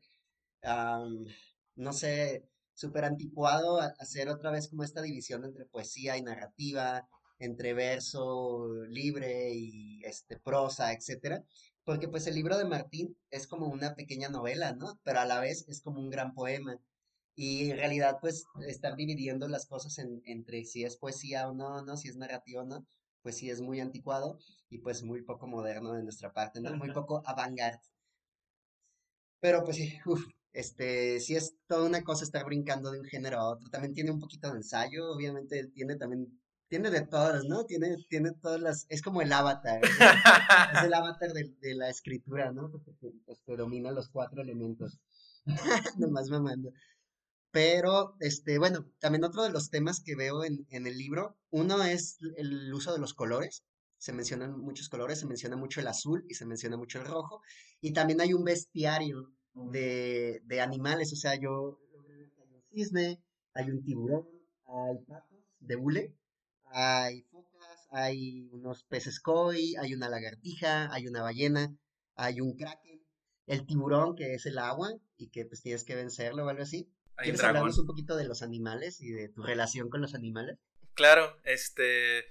[1.76, 7.08] no sé, súper anticuado hacer otra vez como esta división entre poesía y narrativa,
[7.40, 11.44] entre verso libre y este prosa, etcétera.
[11.88, 15.00] Porque pues el libro de Martín es como una pequeña novela, ¿no?
[15.04, 16.78] Pero a la vez es como un gran poema.
[17.34, 21.82] Y en realidad, pues, estar dividiendo las cosas en, entre si es poesía o no,
[21.84, 22.86] no, si es narrativa o no,
[23.22, 24.38] pues sí es muy anticuado
[24.70, 26.76] y pues muy poco moderno de nuestra parte, ¿no?
[26.76, 27.80] Muy poco avant-garde.
[29.40, 33.40] Pero pues sí, uf, este, sí es toda una cosa estar brincando de un género
[33.40, 33.70] a otro.
[33.70, 36.38] También tiene un poquito de ensayo, obviamente tiene también,
[36.68, 37.66] tiene de todas, ¿no?
[37.66, 39.82] Tiene, tiene todas las, es como el avatar,
[40.74, 42.70] es el avatar de, de, la escritura, ¿no?
[42.72, 42.92] Porque
[43.28, 45.00] este, domina los cuatro elementos.
[45.98, 46.72] Nomás mamando.
[47.52, 51.84] Pero, este, bueno, también otro de los temas que veo en, en, el libro, uno
[51.84, 53.64] es el uso de los colores.
[53.98, 57.42] Se mencionan muchos colores, se menciona mucho el azul y se menciona mucho el rojo.
[57.82, 61.80] Y también hay un bestiario de, de animales, o sea, yo
[62.38, 64.28] hay un cisne, hay un tiburón,
[64.68, 66.14] hay patos de hule,
[66.72, 71.76] hay focas, hay unos peces koi, hay una lagartija, hay una ballena,
[72.16, 73.06] hay un kraken,
[73.46, 76.90] el tiburón que es el agua y que pues tienes que vencerlo o algo así.
[77.18, 80.60] ¿Quieres hablarnos un poquito de los animales y de tu relación con los animales?
[80.94, 82.26] Claro, este...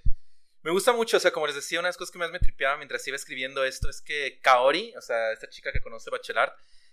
[0.63, 2.39] Me gusta mucho, o sea, como les decía, una de las cosas que más me
[2.39, 6.51] tripeaba mientras iba escribiendo esto es que Kaori, o sea, esta chica que conoce Bachelard,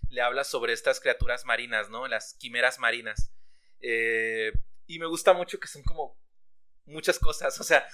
[0.09, 2.07] le habla sobre estas criaturas marinas, ¿no?
[2.07, 3.31] Las quimeras marinas.
[3.79, 4.53] Eh,
[4.87, 6.17] y me gusta mucho que son como
[6.85, 7.87] muchas cosas, o sea,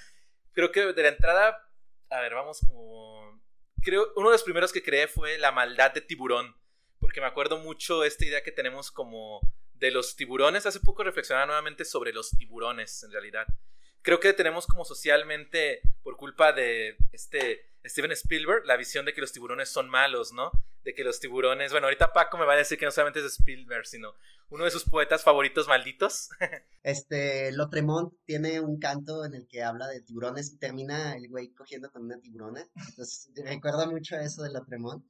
[0.52, 1.68] creo que de la entrada,
[2.10, 3.40] a ver, vamos como...
[3.82, 6.56] Creo, uno de los primeros que creé fue la maldad de tiburón,
[7.00, 9.40] porque me acuerdo mucho esta idea que tenemos como
[9.74, 10.66] de los tiburones.
[10.66, 13.46] Hace poco reflexionaba nuevamente sobre los tiburones, en realidad.
[14.02, 19.20] Creo que tenemos como socialmente, por culpa de este Steven Spielberg, la visión de que
[19.20, 20.50] los tiburones son malos, ¿no?
[20.84, 23.26] De que los tiburones, bueno, ahorita Paco me va a decir que no solamente es
[23.26, 24.14] Spielberg, sino
[24.50, 26.28] uno de sus poetas favoritos malditos.
[26.84, 31.54] Este, Lotremont tiene un canto en el que habla de tiburones y termina el güey
[31.54, 32.68] cogiendo con una tiburona.
[32.88, 35.04] Entonces, recuerda mucho eso de Lotremont.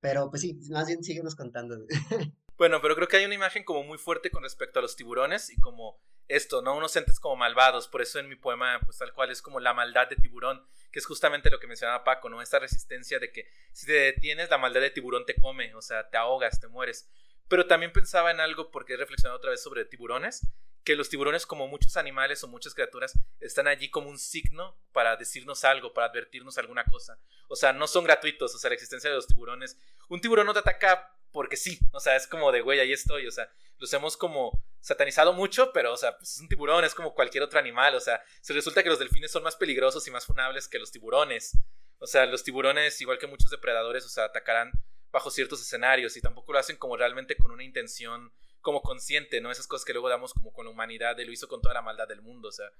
[0.00, 1.76] Pero pues sí, más bien síguenos contando.
[2.56, 5.48] Bueno, pero creo que hay una imagen como muy fuerte con respecto a los tiburones
[5.48, 6.76] y como esto, ¿no?
[6.76, 9.74] Unos entes como malvados, por eso en mi poema, pues tal cual es como la
[9.74, 12.42] maldad de tiburón, que es justamente lo que mencionaba Paco, ¿no?
[12.42, 16.08] Esta resistencia de que si te detienes, la maldad de tiburón te come, o sea,
[16.08, 17.08] te ahogas, te mueres.
[17.48, 20.46] Pero también pensaba en algo, porque he reflexionado otra vez sobre tiburones,
[20.84, 25.16] que los tiburones, como muchos animales o muchas criaturas, están allí como un signo para
[25.16, 27.18] decirnos algo, para advertirnos alguna cosa.
[27.48, 29.78] O sea, no son gratuitos, o sea, la existencia de los tiburones.
[30.08, 33.26] Un tiburón no te ataca porque sí, o sea, es como de, güey, ahí estoy,
[33.26, 36.94] o sea, los hemos como satanizado mucho, pero, o sea, pues es un tiburón, es
[36.94, 40.10] como cualquier otro animal, o sea, se resulta que los delfines son más peligrosos y
[40.10, 41.56] más funables que los tiburones.
[41.98, 44.70] O sea, los tiburones, igual que muchos depredadores, o sea, atacarán
[45.10, 49.50] bajo ciertos escenarios y tampoco lo hacen como realmente con una intención como consciente, ¿no?
[49.50, 51.82] Esas cosas que luego damos como con la humanidad, de lo hizo con toda la
[51.82, 52.70] maldad del mundo, o sea,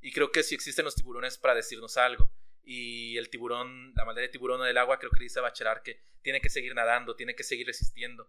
[0.00, 2.30] y creo que si existen los tiburones para decirnos algo
[2.64, 6.40] y el tiburón, la maldad de tiburón del agua, creo que dice Bachelar que tiene
[6.40, 8.28] que seguir nadando, tiene que seguir resistiendo.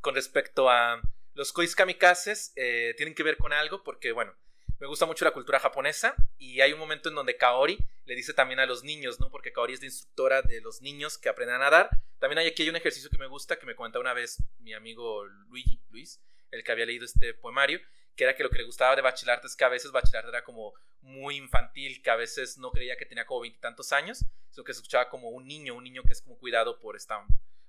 [0.00, 1.00] Con respecto a
[1.34, 4.34] los kois kamikazes, eh, tienen que ver con algo porque, bueno,
[4.78, 8.32] me gusta mucho la cultura japonesa y hay un momento en donde Kaori le dice
[8.32, 9.30] también a los niños, ¿no?
[9.30, 11.90] Porque Kaori es la instructora de los niños que aprenden a nadar.
[12.18, 14.72] También hay aquí hay un ejercicio que me gusta, que me cuenta una vez mi
[14.74, 16.20] amigo Luigi, Luis,
[16.52, 17.80] el que había leído este poemario,
[18.14, 20.44] que era que lo que le gustaba de Bachelard es que a veces Bachelard era
[20.44, 24.72] como muy infantil, que a veces no creía que tenía como veintitantos años, sino que
[24.72, 27.24] se escuchaba como un niño, un niño que es como cuidado por esta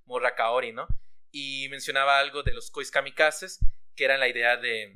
[0.06, 0.88] morra Kaori, ¿no?
[1.32, 3.60] Y mencionaba algo de los kois kamikazes,
[3.96, 4.94] que era la idea de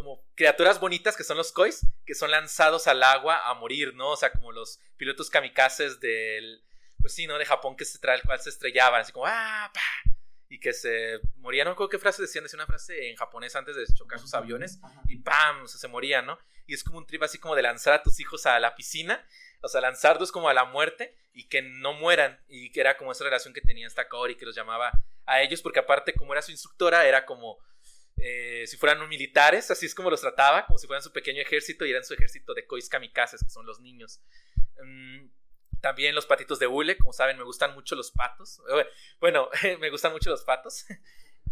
[0.00, 4.12] como criaturas bonitas que son los kois, que son lanzados al agua a morir, ¿no?
[4.12, 6.64] O sea, como los pilotos kamikazes del,
[6.98, 7.36] pues sí, ¿no?
[7.36, 9.70] De Japón que se trae el cual se estrellaban, así como, ¡ah!
[9.74, 10.10] Pa!
[10.48, 13.76] Y que se morían, no recuerdo qué frase decían, decía una frase en japonés antes
[13.76, 15.62] de chocar sus aviones, y ¡pam!
[15.62, 16.38] O sea, se morían, ¿no?
[16.66, 19.22] Y es como un trip así como de lanzar a tus hijos a la piscina,
[19.60, 23.12] o sea, lanzarlos como a la muerte y que no mueran, y que era como
[23.12, 24.90] esa relación que tenía esta Kaori, que los llamaba
[25.26, 27.58] a ellos, porque aparte, como era su instructora, era como
[28.22, 31.86] eh, si fueran militares, así es como los trataba, como si fueran su pequeño ejército
[31.86, 34.20] y eran su ejército de kois kamikazes, que son los niños.
[34.82, 35.28] Mm,
[35.80, 38.60] también los patitos de hule, como saben, me gustan mucho los patos.
[38.68, 38.86] Eh,
[39.20, 39.48] bueno,
[39.80, 40.84] me gustan mucho los patos.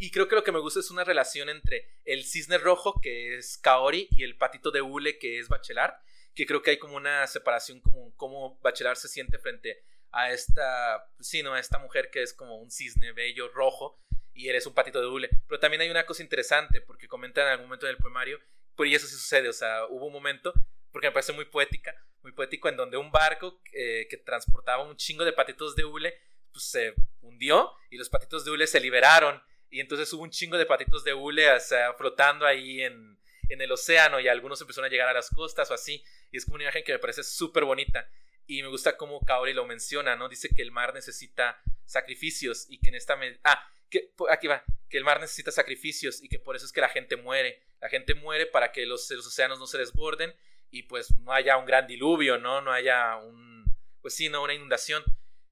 [0.00, 3.36] Y creo que lo que me gusta es una relación entre el cisne rojo, que
[3.36, 5.94] es Kaori, y el patito de hule, que es Bachelard.
[6.36, 11.10] Que creo que hay como una separación, como cómo Bachelard se siente frente a esta,
[11.18, 13.98] sí, no, a esta mujer que es como un cisne bello rojo
[14.38, 15.28] y eres un patito de hule.
[15.48, 18.38] Pero también hay una cosa interesante, porque comentan en algún momento del poemario,
[18.76, 20.54] pues y eso sí sucede, o sea, hubo un momento,
[20.92, 24.96] porque me parece muy poética, muy poético, en donde un barco eh, que transportaba un
[24.96, 26.14] chingo de patitos de hule,
[26.52, 29.42] pues se hundió y los patitos de hule se liberaron.
[29.70, 33.18] Y entonces hubo un chingo de patitos de hule o sea, flotando ahí en,
[33.48, 36.04] en el océano y algunos empezaron a llegar a las costas o así.
[36.30, 38.08] Y es como una imagen que me parece súper bonita.
[38.46, 40.28] Y me gusta cómo Kaori lo menciona, ¿no?
[40.28, 43.18] Dice que el mar necesita sacrificios y que en esta...
[43.42, 46.80] Ah, que, aquí va, que el mar necesita sacrificios y que por eso es que
[46.80, 47.60] la gente muere.
[47.80, 50.34] La gente muere para que los, los océanos no se desborden
[50.70, 52.60] y pues no haya un gran diluvio, ¿no?
[52.60, 53.64] No haya un,
[54.00, 55.02] pues sí, no, una inundación.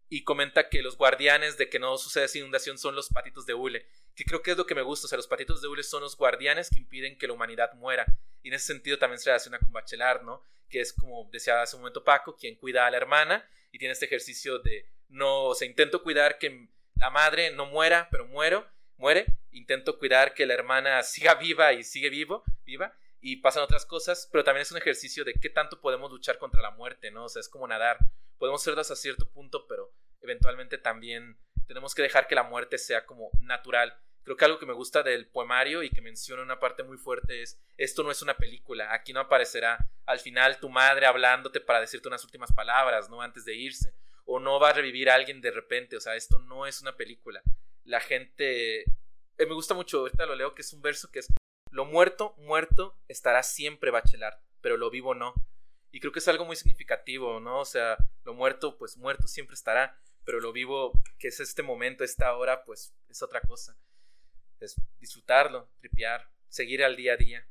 [0.09, 3.55] Y comenta que los guardianes de que no suceda esa inundación son los patitos de
[3.55, 5.83] hule, que creo que es lo que me gusta, o sea, los patitos de hule
[5.83, 8.07] son los guardianes que impiden que la humanidad muera.
[8.43, 10.45] Y en ese sentido también se relaciona con Bachelard, ¿no?
[10.69, 13.93] Que es como decía hace un momento Paco, quien cuida a la hermana y tiene
[13.93, 18.67] este ejercicio de no, o sea, intento cuidar que la madre no muera, pero muero,
[18.97, 19.27] muere.
[19.51, 22.95] Intento cuidar que la hermana siga viva y sigue vivo, viva.
[23.21, 26.63] Y pasan otras cosas, pero también es un ejercicio de qué tanto podemos luchar contra
[26.63, 27.25] la muerte, ¿no?
[27.25, 27.99] O sea, es como nadar.
[28.39, 33.05] Podemos ser hasta cierto punto, pero eventualmente también tenemos que dejar que la muerte sea
[33.05, 33.99] como natural.
[34.23, 37.43] Creo que algo que me gusta del poemario y que menciona una parte muy fuerte
[37.43, 41.81] es, esto no es una película, aquí no aparecerá al final tu madre hablándote para
[41.81, 43.23] decirte unas últimas palabras, ¿no?
[43.23, 43.95] Antes de irse
[44.27, 46.97] o no va a revivir a alguien de repente, o sea, esto no es una
[46.97, 47.43] película.
[47.85, 48.83] La gente...
[48.83, 51.29] Eh, me gusta mucho, ahorita lo leo, que es un verso que es,
[51.71, 55.35] lo muerto, muerto estará siempre bachelar, pero lo vivo no.
[55.93, 57.61] Y creo que es algo muy significativo, ¿no?
[57.61, 62.03] O sea, lo muerto, pues muerto siempre estará, pero lo vivo, que es este momento,
[62.03, 63.79] esta hora, pues es otra cosa.
[64.59, 67.49] Es disfrutarlo, tripear, seguir al día a día.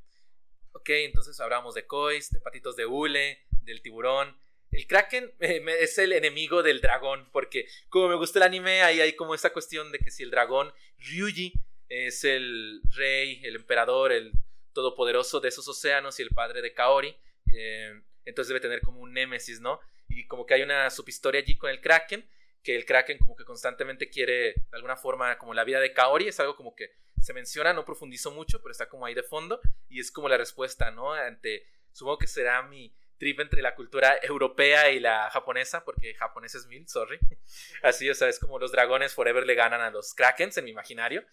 [0.74, 4.38] Ok, entonces hablamos de cois, de patitos de hule, del tiburón,
[4.76, 9.00] el Kraken eh, es el enemigo del dragón, porque como me gusta el anime, ahí
[9.00, 11.54] hay como esta cuestión de que si el dragón Ryuji
[11.88, 14.34] es el rey, el emperador, el
[14.74, 17.16] todopoderoso de esos océanos y el padre de Kaori,
[17.54, 19.80] eh, entonces debe tener como un némesis, ¿no?
[20.10, 22.28] Y como que hay una subhistoria allí con el Kraken,
[22.62, 26.28] que el Kraken como que constantemente quiere, de alguna forma, como la vida de Kaori,
[26.28, 29.62] es algo como que se menciona, no profundizo mucho, pero está como ahí de fondo,
[29.88, 31.14] y es como la respuesta, ¿no?
[31.14, 36.56] Ante, supongo que será mi trip entre la cultura europea y la japonesa, porque japonés
[36.56, 37.20] es mil, sorry.
[37.84, 40.72] Así, o sea, es como los dragones forever le ganan a los krakens en mi
[40.72, 41.26] imaginario.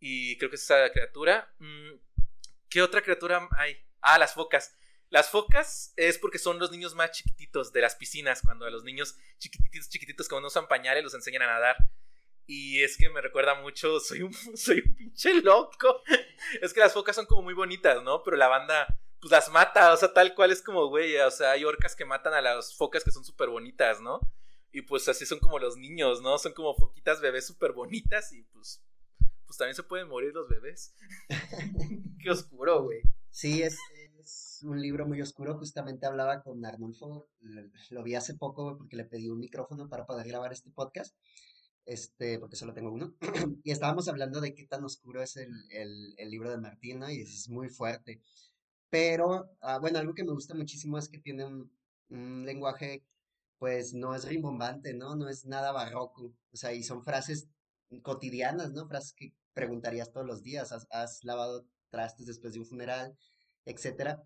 [0.00, 1.52] Y creo que es esa criatura.
[1.58, 1.92] Mm,
[2.68, 3.76] ¿Qué otra criatura hay?
[4.00, 4.76] Ah, las focas.
[5.10, 8.82] Las focas es porque son los niños más chiquititos de las piscinas, cuando a los
[8.84, 11.76] niños chiquititos, chiquititos que no usan pañales los enseñan a nadar.
[12.46, 16.02] Y es que me recuerda mucho, soy un, soy un pinche loco.
[16.60, 18.22] Es que las focas son como muy bonitas, ¿no?
[18.22, 18.86] Pero la banda,
[19.24, 22.04] pues las mata, o sea, tal cual es como, güey, o sea, hay orcas que
[22.04, 24.20] matan a las focas que son súper bonitas, ¿no?
[24.70, 26.36] Y pues así son como los niños, ¿no?
[26.36, 28.82] Son como foquitas bebés súper bonitas y pues,
[29.46, 30.94] pues también se pueden morir los bebés.
[32.22, 33.00] Qué oscuro, güey.
[33.30, 33.78] Sí, es,
[34.62, 35.56] un libro muy oscuro.
[35.56, 37.30] Justamente hablaba con Arnulfo,
[37.88, 41.16] lo vi hace poco porque le pedí un micrófono para poder grabar este podcast,
[41.86, 43.14] este, porque solo tengo uno.
[43.64, 47.10] y estábamos hablando de qué tan oscuro es el, libro de Martín, ¿no?
[47.10, 48.20] Y es muy fuerte.
[48.94, 51.68] Pero, ah, bueno, algo que me gusta muchísimo es que tiene un,
[52.10, 53.02] un lenguaje
[53.58, 55.16] pues no es rimbombante, ¿no?
[55.16, 56.32] No es nada barroco.
[56.52, 57.48] O sea, y son frases
[58.02, 58.86] cotidianas, ¿no?
[58.86, 60.70] Frases que preguntarías todos los días.
[60.90, 63.18] Has, lavado trastes después de un funeral,
[63.64, 64.22] etcétera.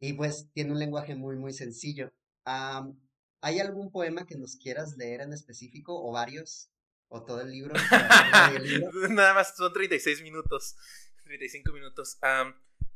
[0.00, 2.12] Y pues tiene un lenguaje muy, muy sencillo.
[2.44, 6.72] ¿Hay algún poema que nos quieras leer en específico o varios?
[7.06, 7.72] ¿O todo el libro?
[9.10, 10.74] Nada más son 36 minutos.
[11.22, 12.18] 35 minutos.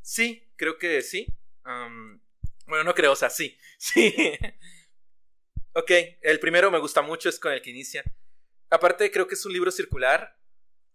[0.03, 1.27] Sí, creo que sí.
[1.65, 3.59] bueno, no creo, o sea, sí.
[3.79, 4.15] Sí.
[5.75, 5.91] Ok,
[6.21, 8.05] el primero me gusta mucho, es con el que inicia.
[8.69, 10.39] Aparte, creo que es un libro circular.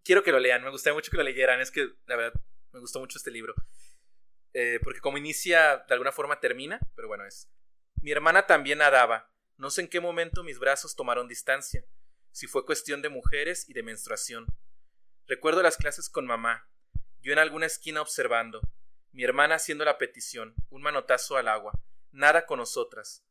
[0.03, 1.59] Quiero que lo lean, me gustaría mucho que lo leyeran.
[1.59, 2.39] Es que, la verdad,
[2.71, 3.55] me gustó mucho este libro.
[4.53, 7.49] Eh, porque como inicia, de alguna forma termina, pero bueno, es.
[8.01, 9.31] Mi hermana también nadaba.
[9.57, 11.83] No sé en qué momento mis brazos tomaron distancia.
[12.31, 14.45] Si fue cuestión de mujeres y de menstruación.
[15.25, 16.69] Recuerdo las clases con mamá.
[17.21, 18.61] Yo en alguna esquina observando.
[19.11, 20.53] Mi hermana haciendo la petición.
[20.69, 21.73] Un manotazo al agua.
[22.11, 23.23] Nada con nosotras.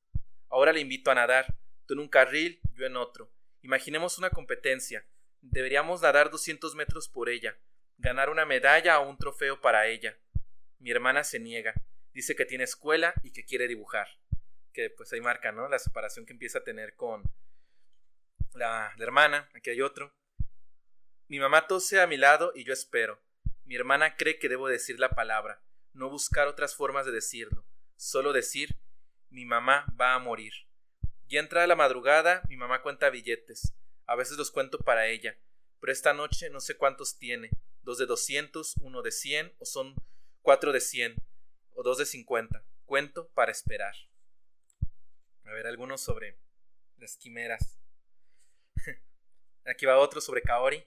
[0.48, 1.56] Ahora le invito a nadar,
[1.86, 3.30] tú en un carril, yo en otro.
[3.62, 5.06] Imaginemos una competencia.
[5.40, 7.58] Deberíamos nadar 200 metros por ella,
[7.98, 10.16] ganar una medalla o un trofeo para ella.
[10.78, 11.74] Mi hermana se niega,
[12.12, 14.08] dice que tiene escuela y que quiere dibujar.
[14.72, 15.68] Que pues ahí marca, ¿no?
[15.68, 17.22] La separación que empieza a tener con
[18.54, 20.14] la, la hermana, aquí hay otro.
[21.28, 23.20] Mi mamá tose a mi lado y yo espero.
[23.64, 25.60] Mi hermana cree que debo decir la palabra,
[25.96, 27.64] no buscar otras formas de decirlo,
[27.96, 28.76] solo decir
[29.30, 30.52] mi mamá va a morir.
[31.28, 33.74] Ya entrada la madrugada, mi mamá cuenta billetes.
[34.06, 35.36] A veces los cuento para ella,
[35.80, 37.50] pero esta noche no sé cuántos tiene.
[37.82, 39.94] Dos de doscientos, uno de cien, o son
[40.42, 41.16] cuatro de cien,
[41.72, 42.64] o dos de cincuenta.
[42.84, 43.94] Cuento para esperar.
[45.44, 46.38] A ver, algunos sobre
[46.98, 47.78] las quimeras.
[49.64, 50.84] Aquí va otro sobre Kaori.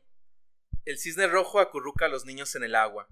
[0.85, 3.07] El cisne rojo acurruca a los niños en el agua.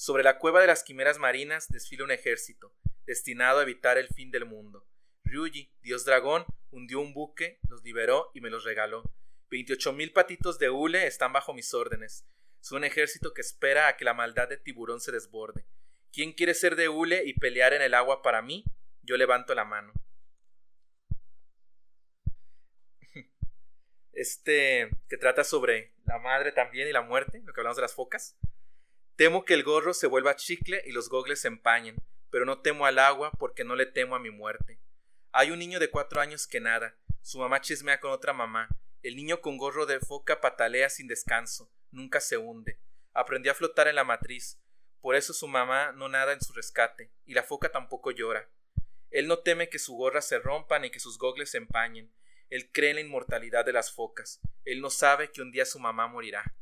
[0.00, 2.74] Sobre la cueva de las quimeras marinas desfila un ejército
[3.04, 4.88] destinado a evitar el fin del mundo.
[5.24, 9.02] Ryuji, dios dragón, hundió un buque, los liberó y me los regaló.
[9.50, 12.24] Veintiocho mil patitos de hule están bajo mis órdenes.
[12.62, 15.66] Es un ejército que espera a que la maldad de tiburón se desborde.
[16.10, 18.64] ¿Quién quiere ser de hule y pelear en el agua para mí?
[19.02, 19.92] Yo levanto la mano.
[24.14, 27.92] Este que trata sobre la madre también y la muerte, lo que hablamos de las
[27.92, 28.38] focas.
[29.20, 31.96] Temo que el gorro se vuelva chicle y los gogles se empañen
[32.30, 34.80] pero no temo al agua porque no le temo a mi muerte.
[35.30, 38.70] Hay un niño de cuatro años que nada, su mamá chismea con otra mamá,
[39.02, 42.80] el niño con gorro de foca patalea sin descanso, nunca se hunde,
[43.12, 44.58] aprendió a flotar en la matriz,
[45.02, 48.48] por eso su mamá no nada en su rescate, y la foca tampoco llora.
[49.10, 52.10] Él no teme que su gorra se rompa ni que sus gogles se empañen,
[52.48, 55.78] él cree en la inmortalidad de las focas, él no sabe que un día su
[55.78, 56.54] mamá morirá.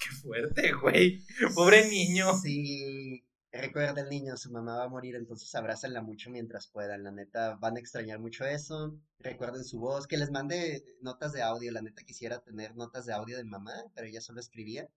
[0.00, 1.24] Qué fuerte, güey.
[1.54, 2.36] Pobre niño.
[2.38, 7.02] Sí, Recuerda el niño, su mamá va a morir, entonces abrácenla mucho mientras puedan.
[7.02, 8.96] La neta, van a extrañar mucho eso.
[9.18, 11.72] Recuerden su voz, que les mande notas de audio.
[11.72, 14.88] La neta quisiera tener notas de audio de mamá, pero ella solo escribía.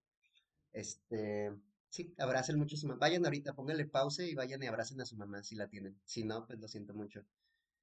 [0.72, 1.51] Este,
[1.89, 2.99] sí, abracen mucho a su mamá.
[2.99, 5.99] Vayan ahorita, pónganle pausa y vayan y abracen a su mamá si la tienen.
[6.06, 7.26] Si no, pues lo siento mucho.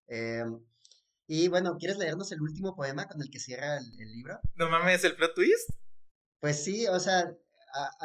[0.06, 0.60] Em,
[1.26, 4.38] y bueno, ¿quieres leernos el último poema con el que cierra el, el libro?
[4.54, 5.70] No mames, el plot twist.
[6.40, 7.36] Pues sí, o sea,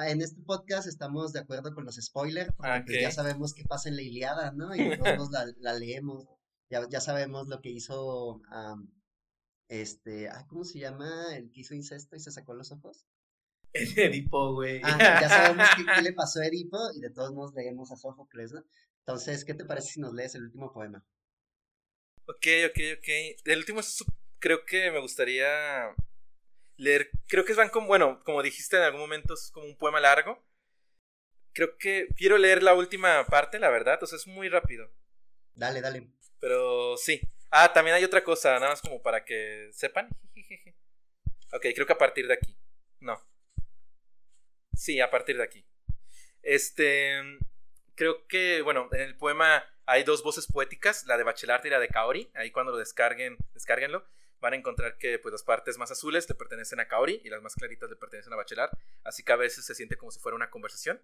[0.08, 3.90] en este podcast estamos de acuerdo con los spoilers, porque pues, ya sabemos qué pasa
[3.90, 4.76] en la Iliada, ¿no?
[4.76, 5.30] Y todos
[5.60, 6.28] la, leemos.
[6.70, 8.42] Ya, ya, sabemos lo que hizo,
[9.70, 11.36] este, ¿cómo se llama?
[11.36, 13.06] El que hizo incesto y se sacó los ojos.
[13.74, 14.82] Edipo, güey.
[14.84, 18.54] Ah, ya sabemos qué, le pasó a Edipo y de todos modos leemos a Sófocles,
[18.54, 18.64] ¿no?
[19.00, 21.06] Entonces, ¿qué te parece si nos lees el último poema?
[22.28, 23.10] Ok, ok, ok.
[23.46, 23.82] El último
[24.40, 25.94] creo que me gustaría
[26.78, 30.00] leer, creo que van como, bueno, como dijiste en algún momento, es como un poema
[30.00, 30.44] largo.
[31.54, 34.92] Creo que quiero leer la última parte, la verdad, o sea, es muy rápido.
[35.54, 36.08] Dale, dale.
[36.40, 37.22] Pero sí.
[37.50, 40.10] Ah, también hay otra cosa, nada más como para que sepan.
[41.54, 42.58] Ok, creo que a partir de aquí.
[43.00, 43.18] No.
[44.74, 45.66] Sí, a partir de aquí.
[46.42, 47.22] Este,
[47.96, 51.80] creo que, bueno, en el poema hay dos voces poéticas, la de Bachelard y la
[51.80, 52.30] de Kaori.
[52.36, 54.06] Ahí cuando lo descarguen, descárguenlo,
[54.46, 57.42] van a encontrar que pues las partes más azules le pertenecen a Kaori y las
[57.42, 58.70] más claritas le pertenecen a Bachelard.
[59.04, 61.02] Así que a veces se siente como si fuera una conversación.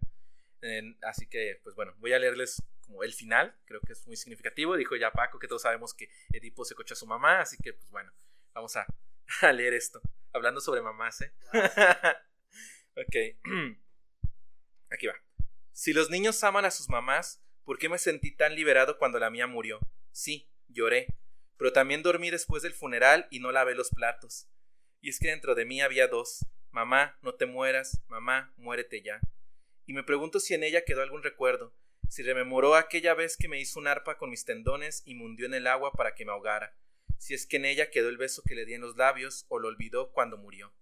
[1.01, 4.77] así que, pues bueno, voy a leerles como el final, creo que es muy significativo.
[4.77, 7.73] Dijo ya Paco que todos sabemos que Edipo se cocha a su mamá, así que,
[7.73, 8.11] pues bueno,
[8.53, 8.85] vamos a,
[9.41, 10.01] a leer esto.
[10.33, 11.31] Hablando sobre mamás, ¿eh?
[12.95, 13.15] ok.
[14.91, 15.15] Aquí va.
[15.71, 19.31] Si los niños aman a sus mamás, ¿por qué me sentí tan liberado cuando la
[19.31, 19.79] mía murió?
[20.11, 21.07] Sí, lloré,
[21.61, 24.47] pero también dormí después del funeral y no lavé los platos.
[24.99, 26.47] Y es que dentro de mí había dos.
[26.71, 29.21] Mamá, no te mueras, mamá, muérete ya.
[29.85, 31.75] Y me pregunto si en ella quedó algún recuerdo,
[32.09, 35.45] si rememoró aquella vez que me hizo un arpa con mis tendones y me hundió
[35.45, 36.75] en el agua para que me ahogara,
[37.19, 39.59] si es que en ella quedó el beso que le di en los labios o
[39.59, 40.73] lo olvidó cuando murió.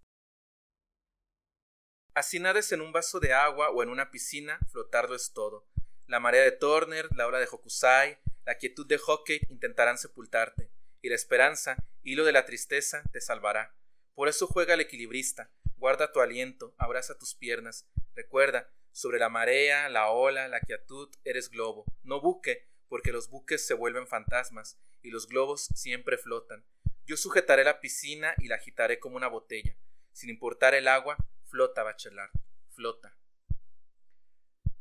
[2.14, 5.68] Así nades en un vaso de agua o en una piscina, flotarlo es todo.
[6.08, 8.18] La marea de Turner, la ola de Hokusai,
[8.50, 10.72] la quietud de Hockey intentarán sepultarte,
[11.04, 13.76] y la esperanza, hilo de la tristeza, te salvará.
[14.16, 19.88] Por eso juega el equilibrista, guarda tu aliento, abraza tus piernas, recuerda, sobre la marea,
[19.88, 25.12] la ola, la quietud, eres globo, no buque, porque los buques se vuelven fantasmas, y
[25.12, 26.66] los globos siempre flotan.
[27.06, 29.78] Yo sujetaré la piscina y la agitaré como una botella.
[30.12, 32.32] Sin importar el agua, Flota, Bachelard,
[32.72, 33.16] flota.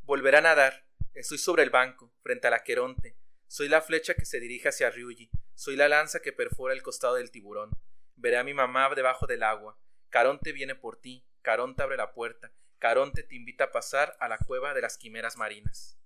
[0.04, 0.86] Volverá a nadar.
[1.12, 3.17] Estoy sobre el banco, frente al aqueronte.
[3.48, 5.30] Soy la flecha que se dirige hacia Ryuji.
[5.54, 7.70] Soy la lanza que perfora el costado del tiburón.
[8.14, 9.80] Veré a mi mamá debajo del agua.
[10.10, 11.26] Caronte viene por ti.
[11.40, 12.52] Caronte abre la puerta.
[12.78, 15.98] Caronte te invita a pasar a la cueva de las quimeras marinas.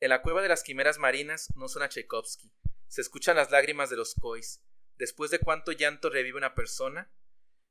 [0.00, 2.50] En la cueva de las quimeras marinas no suena Tchaikovsky.
[2.88, 4.62] Se escuchan las lágrimas de los cois.
[4.96, 7.12] Después de cuánto llanto revive una persona,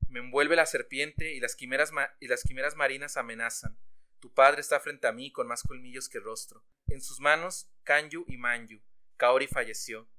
[0.08, 3.80] me envuelve la serpiente y las quimeras, y las quimeras marinas amenazan.
[4.20, 6.64] Tu padre está frente a mí con más colmillos que rostro.
[6.88, 8.82] En sus manos, Kanyu y Manyu.
[9.18, 10.10] Kaori falleció.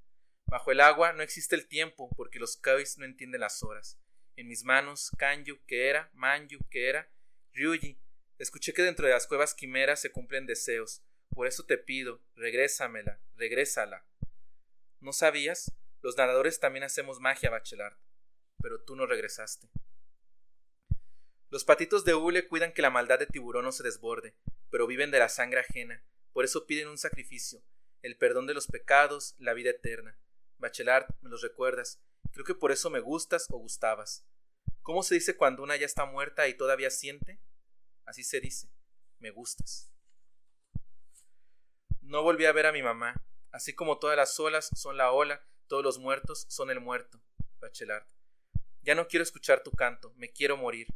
[0.47, 3.99] Bajo el agua no existe el tiempo porque los Kaois no entienden las horas.
[4.37, 7.11] En mis manos, Kanyu, que era, Manyu, que era,
[7.53, 7.99] Ryuji.
[8.39, 11.03] Escuché que dentro de las cuevas quimeras se cumplen deseos.
[11.29, 14.05] Por eso te pido, regrésamela, regrésala.
[15.01, 15.73] ¿No sabías?
[16.03, 17.97] Los nadadores también hacemos magia, Bachelard
[18.61, 19.69] pero tú no regresaste.
[21.51, 24.37] Los patitos de hule cuidan que la maldad de tiburón no se desborde,
[24.71, 27.61] pero viven de la sangre ajena, por eso piden un sacrificio,
[28.03, 30.17] el perdón de los pecados, la vida eterna.
[30.59, 32.01] Bachelard, me los recuerdas,
[32.33, 34.25] creo que por eso me gustas o gustabas.
[34.83, 37.41] ¿Cómo se dice cuando una ya está muerta y todavía siente?
[38.05, 38.71] Así se dice,
[39.19, 39.91] me gustas.
[42.01, 45.45] No volví a ver a mi mamá, así como todas las olas son la ola,
[45.67, 47.21] todos los muertos son el muerto.
[47.59, 48.07] Bachelard.
[48.83, 50.87] Ya no quiero escuchar tu canto, me quiero morir.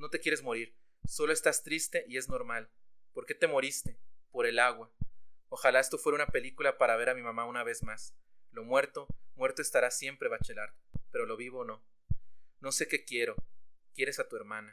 [0.00, 0.74] No te quieres morir,
[1.06, 2.70] solo estás triste y es normal.
[3.12, 3.98] ¿Por qué te moriste?
[4.30, 4.90] Por el agua.
[5.50, 8.16] Ojalá esto fuera una película para ver a mi mamá una vez más.
[8.50, 10.72] Lo muerto, muerto estará siempre, Bachelard,
[11.10, 11.84] pero lo vivo no.
[12.60, 13.36] No sé qué quiero.
[13.94, 14.72] Quieres a tu hermana.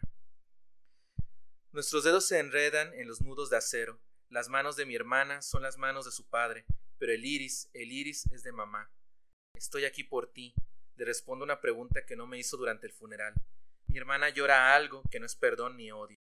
[1.74, 4.00] Nuestros dedos se enredan en los nudos de acero.
[4.30, 6.66] Las manos de mi hermana son las manos de su padre,
[7.00, 8.94] pero el iris, el iris es de mamá.
[9.56, 10.56] Estoy aquí por ti,
[10.96, 13.34] le respondo una pregunta que no me hizo durante el funeral.
[13.98, 16.20] Mi hermana llora algo que no es perdón ni odio.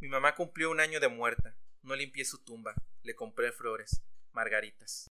[0.00, 1.58] Mi mamá cumplió un año de muerta.
[1.82, 2.72] No limpié su tumba.
[3.02, 4.00] Le compré flores,
[4.32, 5.08] margaritas.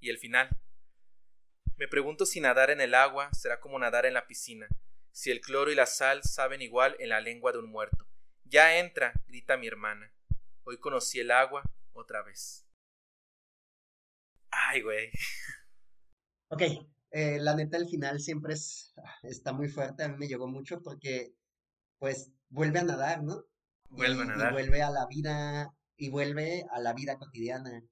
[0.00, 0.48] Y el final.
[1.76, 4.66] Me pregunto si nadar en el agua será como nadar en la piscina,
[5.12, 8.08] si el cloro y la sal saben igual en la lengua de un muerto.
[8.42, 10.12] Ya entra, grita mi hermana.
[10.64, 12.66] Hoy conocí el agua otra vez.
[14.50, 15.12] Ay, güey.
[16.48, 16.62] Ok,
[17.12, 20.82] eh, la neta, el final siempre es, está muy fuerte, a mí me llegó mucho
[20.82, 21.34] porque,
[21.98, 23.44] pues, vuelve a nadar, ¿no?
[23.90, 24.50] Vuelve a nadar.
[24.50, 27.82] Y vuelve a la vida, y vuelve a la vida cotidiana.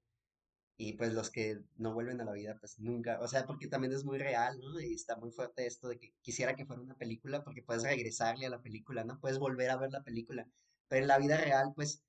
[0.77, 3.93] Y pues los que no vuelven a la vida, pues nunca, o sea, porque también
[3.93, 4.79] es muy real, ¿no?
[4.81, 8.47] Y está muy fuerte esto de que quisiera que fuera una película, porque puedes regresarle
[8.47, 9.19] a la película, ¿no?
[9.19, 10.47] Puedes volver a ver la película.
[10.87, 12.01] Pero en la vida real, pues,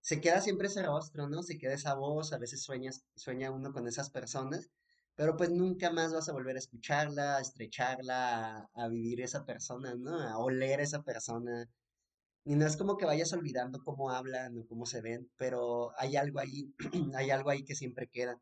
[0.00, 1.42] se queda siempre ese rostro, ¿no?
[1.42, 4.70] Se queda esa voz, a veces sueñas, sueña uno con esas personas,
[5.16, 9.94] pero pues nunca más vas a volver a escucharla, a estrecharla, a, vivir esa persona,
[9.94, 10.20] ¿no?
[10.20, 11.68] A oler esa persona.
[12.44, 16.16] Y no es como que vayas olvidando cómo hablan o cómo se ven, pero hay
[16.16, 16.74] algo ahí,
[17.16, 18.40] hay algo ahí que siempre queda.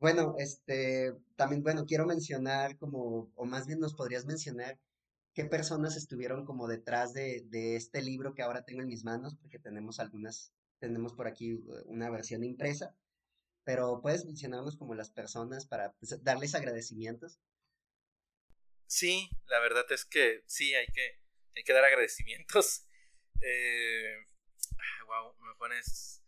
[0.00, 4.78] Bueno, este, también, bueno, quiero mencionar como, o más bien nos podrías mencionar
[5.34, 7.46] qué personas estuvieron como detrás de,
[7.76, 11.82] este libro que ahora tengo en mis manos, porque tenemos algunas, tenemos por aquí uh,
[11.86, 12.94] una versión impresa,
[13.64, 17.38] pero puedes mencionarnos como las personas para pues, darles agradecimientos.
[18.86, 21.20] Sí, la verdad es que sí, hay que,
[21.56, 22.86] hay que dar agradecimientos.
[23.44, 24.24] Eh,
[25.04, 26.22] wow, me pones...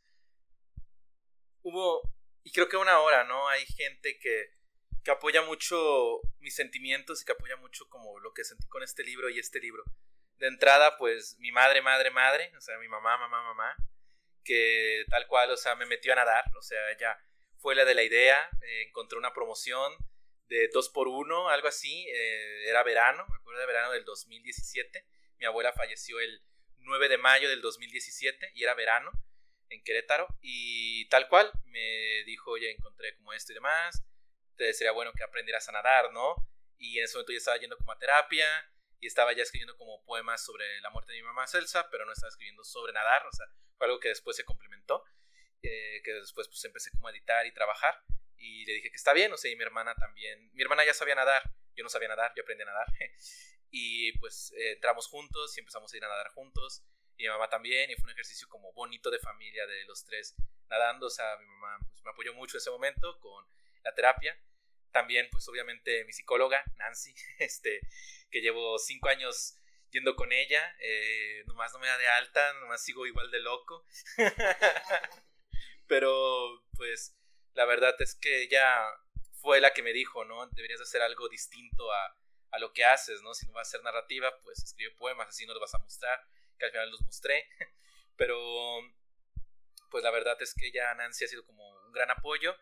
[1.62, 2.03] Hubo,
[2.43, 3.47] y creo que una hora, ¿no?
[3.47, 4.51] Hay gente que,
[5.05, 9.05] que apoya mucho mis sentimientos y que apoya mucho como lo que sentí con este
[9.05, 9.85] libro y este libro.
[10.39, 13.76] De entrada, pues mi madre, madre, madre, o sea, mi mamá, mamá, mamá,
[14.45, 17.19] que tal cual, o sea, me metió a nadar, o sea, ella
[17.59, 19.93] fue la de la idea, eh, encontró una promoción
[20.49, 25.05] de dos por uno, algo así, eh, era verano, me acuerdo de verano del 2017,
[25.39, 26.43] mi abuela falleció el
[26.79, 29.11] 9 de mayo del 2017 y era verano
[29.71, 34.05] en Querétaro y tal cual me dijo, oye, encontré como esto y demás,
[34.57, 36.37] te sería bueno que aprendieras a nadar, ¿no?
[36.79, 38.47] Y en ese momento yo estaba yendo como a terapia
[39.05, 42.13] y estaba ya escribiendo como poemas sobre la muerte de mi mamá Celsa, pero no
[42.13, 43.45] estaba escribiendo sobre nadar, o sea,
[43.77, 45.05] fue algo que después se complementó,
[45.61, 48.03] eh, que después pues empecé como a editar y trabajar
[48.39, 50.95] y le dije que está bien, o sea, y mi hermana también, mi hermana ya
[50.95, 51.43] sabía nadar,
[51.77, 52.87] yo no sabía nadar, yo aprendí a nadar
[53.71, 56.83] y pues eh, entramos juntos y empezamos a ir a nadar juntos
[57.19, 60.35] y mi mamá también y fue un ejercicio como bonito de familia de los tres
[60.71, 63.45] nadando, o sea, mi mamá pues, me apoyó mucho en ese momento con
[63.83, 64.35] la terapia.
[64.95, 67.81] También, pues obviamente mi psicóloga, Nancy, este,
[68.31, 69.59] que llevo cinco años
[69.91, 73.85] yendo con ella, eh, nomás no me da de alta, nomás sigo igual de loco.
[75.89, 77.19] Pero, pues,
[77.55, 78.87] la verdad es que ella
[79.33, 80.47] fue la que me dijo, ¿no?
[80.51, 82.17] Deberías hacer algo distinto a,
[82.53, 83.35] a lo que haces, ¿no?
[83.35, 86.25] Si no vas a hacer narrativa, pues escribe poemas, así no los vas a mostrar,
[86.57, 87.49] que al final los mostré.
[88.17, 88.39] Pero,
[89.91, 92.57] pues la verdad es que ella, Nancy, ha sido como un gran apoyo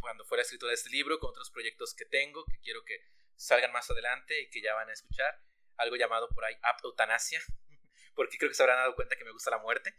[0.00, 3.00] cuando fuera escritora de este libro, con otros proyectos que tengo, que quiero que
[3.36, 5.40] salgan más adelante y que ya van a escuchar.
[5.76, 7.40] Algo llamado por ahí Eutanasia,
[8.14, 9.94] porque creo que se habrán dado cuenta que me gusta la muerte.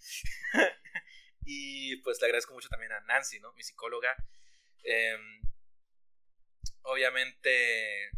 [1.45, 3.53] y pues le agradezco mucho también a Nancy, ¿no?
[3.53, 4.15] Mi psicóloga.
[4.83, 5.41] Em,
[6.83, 8.11] obviamente,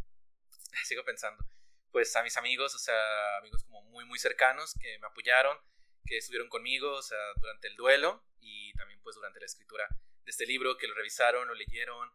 [0.84, 1.44] sigo pensando,
[1.92, 5.58] pues a mis amigos, o sea, amigos como muy, muy cercanos que me apoyaron,
[6.06, 9.88] que estuvieron conmigo, o sea, durante el duelo y también pues durante la escritura
[10.26, 12.12] de este libro, que lo revisaron, lo leyeron,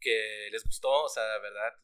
[0.00, 1.74] que les gustó, o sea, verdad,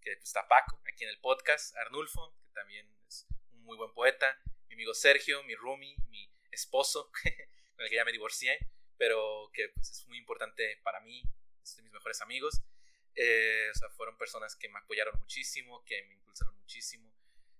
[0.00, 3.92] que pues, está Paco aquí en el podcast, Arnulfo, que también es un muy buen
[3.92, 7.10] poeta, mi amigo Sergio, mi roomie, mi esposo,
[7.76, 8.58] con el que ya me divorcié,
[8.96, 11.22] pero que pues, es muy importante para mí,
[11.62, 12.62] es de mis mejores amigos.
[13.16, 17.12] Eh, o sea, fueron personas que me apoyaron muchísimo, que me impulsaron muchísimo.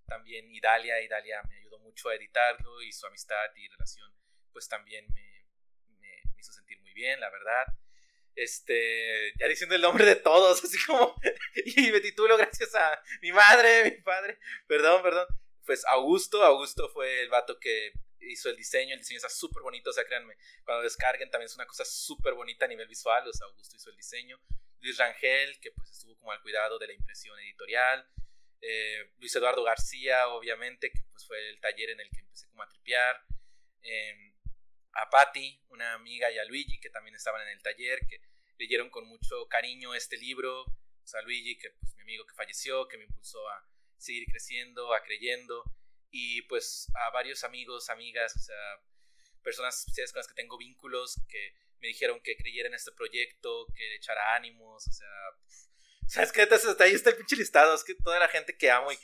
[0.06, 4.20] También Idalia, Idalia me ayudó mucho a editarlo y su amistad y relación
[4.52, 5.30] pues también me,
[6.38, 7.66] hizo sentir muy bien, la verdad.
[8.34, 11.14] Este, ya diciendo el nombre de todos, así como,
[11.54, 15.26] y me titulo gracias a mi madre, mi padre, perdón, perdón.
[15.64, 19.90] Pues Augusto, Augusto fue el vato que hizo el diseño, el diseño está súper bonito,
[19.90, 23.32] o sea, créanme, cuando descarguen también es una cosa súper bonita a nivel visual, o
[23.32, 24.40] sea, Augusto hizo el diseño.
[24.80, 28.08] Luis Rangel, que pues estuvo como al cuidado de la impresión editorial.
[28.62, 32.62] Eh, Luis Eduardo García, obviamente, que pues fue el taller en el que empecé como
[32.62, 33.22] a tripear.
[33.82, 34.29] Eh,
[34.94, 38.20] a Patti, una amiga, y a Luigi, que también estaban en el taller, que
[38.58, 40.62] leyeron con mucho cariño este libro.
[40.62, 43.66] O sea, Luigi, que pues mi amigo que falleció, que me impulsó a
[43.96, 45.64] seguir creciendo, a creyendo.
[46.10, 48.56] Y pues a varios amigos, amigas, o sea,
[49.42, 53.66] personas especiales con las que tengo vínculos, que me dijeron que creyera en este proyecto,
[53.74, 55.08] que le echara ánimos, o sea...
[56.08, 56.42] ¿Sabes qué?
[56.80, 58.98] Ahí está el pinche listado, es que toda la gente que amo y...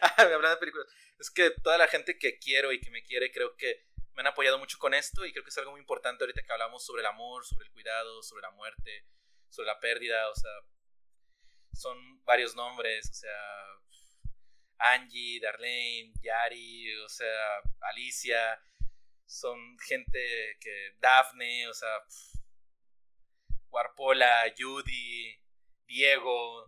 [0.00, 0.86] ah, me hablan de películas
[1.22, 4.26] es que toda la gente que quiero y que me quiere creo que me han
[4.26, 7.00] apoyado mucho con esto y creo que es algo muy importante ahorita que hablamos sobre
[7.00, 9.06] el amor, sobre el cuidado, sobre la muerte,
[9.48, 10.50] sobre la pérdida, o sea,
[11.72, 13.62] son varios nombres, o sea,
[14.78, 18.60] Angie, Darlene, Yari, o sea, Alicia,
[19.24, 22.04] son gente que, Daphne, o sea,
[23.70, 25.40] Warpola, Judy,
[25.86, 26.66] Diego,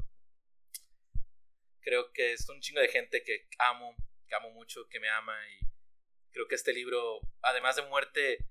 [1.81, 3.97] creo que es un chingo de gente que amo
[4.27, 5.65] que amo mucho, que me ama y
[6.31, 8.47] creo que este libro, además de muerte,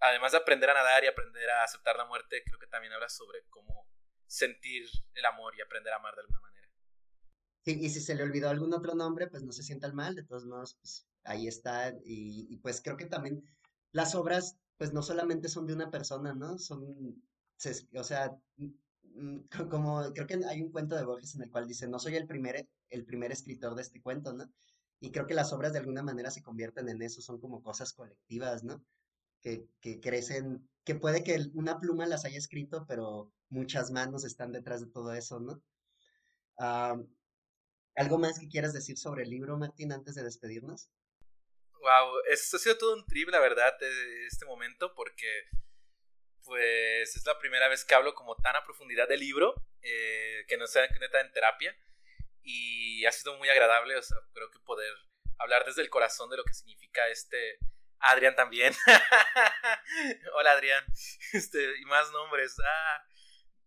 [0.00, 3.08] además de aprender a nadar y aprender a aceptar la muerte, creo que también habla
[3.08, 3.88] sobre cómo
[4.26, 6.68] sentir el amor y aprender a amar de alguna manera.
[7.64, 10.24] Sí, y si se le olvidó algún otro nombre, pues no se sienta mal, de
[10.24, 11.94] todos modos, pues ahí está.
[12.04, 13.44] Y, pues creo que también
[13.92, 16.58] las obras, pues no solamente son de una persona, ¿no?
[16.58, 16.82] Son,
[17.94, 18.36] o sea,
[19.70, 22.26] como creo que hay un cuento de Borges en el cual dice, no soy el
[22.26, 24.50] primer, el primer escritor de este cuento, ¿no?
[25.00, 27.92] Y creo que las obras de alguna manera se convierten en eso, son como cosas
[27.92, 28.84] colectivas, ¿no?
[29.40, 34.52] Que, que crecen, que puede que una pluma las haya escrito, pero muchas manos están
[34.52, 35.62] detrás de todo eso, ¿no?
[37.94, 40.90] ¿Algo más que quieras decir sobre el libro, Martín, antes de despedirnos?
[41.80, 43.74] Wow, esto ha sido todo un trip, la verdad,
[44.26, 45.26] este momento, porque
[46.44, 50.56] pues es la primera vez que hablo como tan a profundidad del libro eh, que
[50.56, 51.76] no sea neta en terapia.
[52.50, 54.90] Y ha sido muy agradable, o sea, creo que poder
[55.38, 57.58] hablar desde el corazón de lo que significa este...
[58.00, 58.72] Adrián también.
[60.34, 60.82] Hola Adrián.
[61.34, 62.56] Este, y más nombres.
[62.64, 63.06] Ah,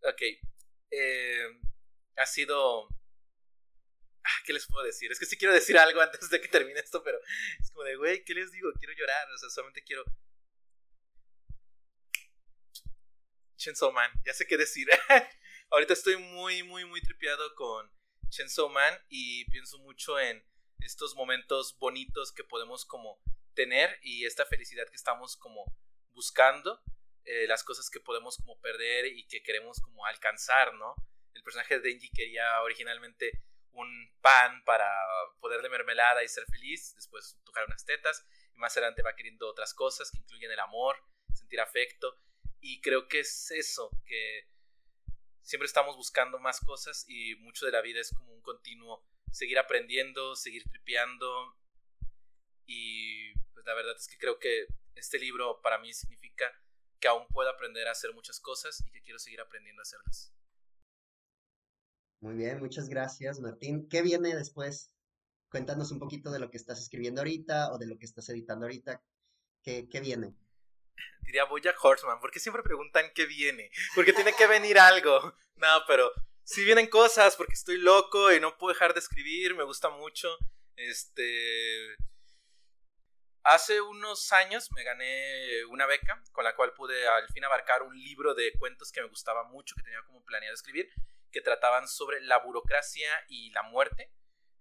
[0.10, 0.22] ok.
[0.90, 1.60] Eh,
[2.16, 2.88] ha sido...
[4.24, 5.12] Ah, ¿Qué les puedo decir?
[5.12, 7.20] Es que sí quiero decir algo antes de que termine esto, pero
[7.60, 8.72] es como de, güey, ¿qué les digo?
[8.80, 10.04] Quiero llorar, o sea, solamente quiero
[13.58, 14.88] Chainsaw Man, ya sé qué decir.
[15.70, 18.01] Ahorita estoy muy, muy, muy tripeado con
[18.32, 20.44] Chainsaw Man y pienso mucho en
[20.80, 23.22] estos momentos bonitos que podemos como
[23.54, 25.66] tener y esta felicidad que estamos como
[26.14, 26.82] buscando,
[27.26, 30.96] eh, las cosas que podemos como perder y que queremos como alcanzar, ¿no?
[31.34, 33.44] El personaje de Denji quería originalmente
[33.74, 33.90] un
[34.22, 34.90] pan para
[35.40, 39.74] poderle mermelada y ser feliz, después tocar unas tetas y más adelante va queriendo otras
[39.74, 40.96] cosas que incluyen el amor,
[41.34, 42.18] sentir afecto
[42.62, 44.48] y creo que es eso, que
[45.42, 49.60] siempre estamos buscando más cosas y mucho de la vida es como un continuo seguir
[49.60, 51.58] aprendiendo, seguir tripeando.
[52.66, 56.46] Y pues la verdad es que creo que este libro para mí significa
[57.00, 60.34] que aún puedo aprender a hacer muchas cosas y que quiero seguir aprendiendo a hacerlas.
[62.22, 63.90] Muy bien, muchas gracias Martín.
[63.90, 64.92] ¿Qué viene después?
[65.50, 68.66] Cuéntanos un poquito de lo que estás escribiendo ahorita o de lo que estás editando
[68.66, 69.04] ahorita.
[69.64, 70.36] ¿Qué, qué viene?
[71.22, 75.34] diría Boya Horseman, porque siempre preguntan qué viene, porque tiene que venir algo.
[75.56, 76.12] No, pero
[76.44, 80.38] si vienen cosas, porque estoy loco y no puedo dejar de escribir, me gusta mucho.
[80.76, 81.96] Este.
[83.44, 87.98] Hace unos años me gané una beca con la cual pude al fin abarcar un
[87.98, 90.92] libro de cuentos que me gustaba mucho, que tenía como planeado escribir,
[91.32, 94.12] que trataban sobre la burocracia y la muerte.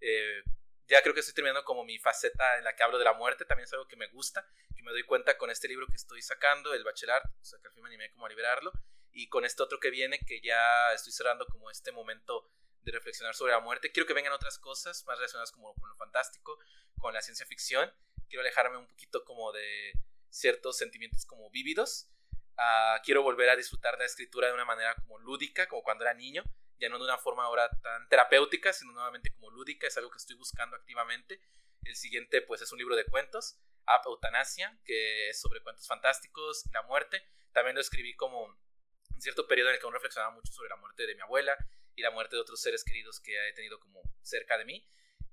[0.01, 0.43] Eh,
[0.91, 3.45] ya creo que estoy terminando como mi faceta en la que hablo de la muerte,
[3.45, 4.45] también es algo que me gusta,
[4.75, 7.69] que me doy cuenta con este libro que estoy sacando, el Bachelor, o sea que
[7.69, 8.73] al fin me animé como a liberarlo,
[9.12, 12.51] y con este otro que viene, que ya estoy cerrando como este momento
[12.83, 13.93] de reflexionar sobre la muerte.
[13.93, 16.59] Quiero que vengan otras cosas más relacionadas como con lo fantástico,
[16.99, 17.93] con la ciencia ficción.
[18.29, 19.93] Quiero alejarme un poquito como de
[20.29, 22.09] ciertos sentimientos como vívidos.
[22.57, 26.05] Ah, quiero volver a disfrutar de la escritura de una manera como lúdica, como cuando
[26.05, 26.45] era niño
[26.81, 30.19] ya no de una forma ahora tan terapéutica, sino nuevamente como lúdica, es algo que
[30.19, 31.40] estoy buscando activamente.
[31.85, 36.66] El siguiente pues es un libro de cuentos, App Eutanasia, que es sobre cuentos fantásticos
[36.66, 37.23] y la muerte.
[37.52, 38.59] También lo escribí como
[39.15, 41.57] en cierto periodo en el que aún reflexionaba mucho sobre la muerte de mi abuela
[41.94, 44.89] y la muerte de otros seres queridos que he tenido como cerca de mí.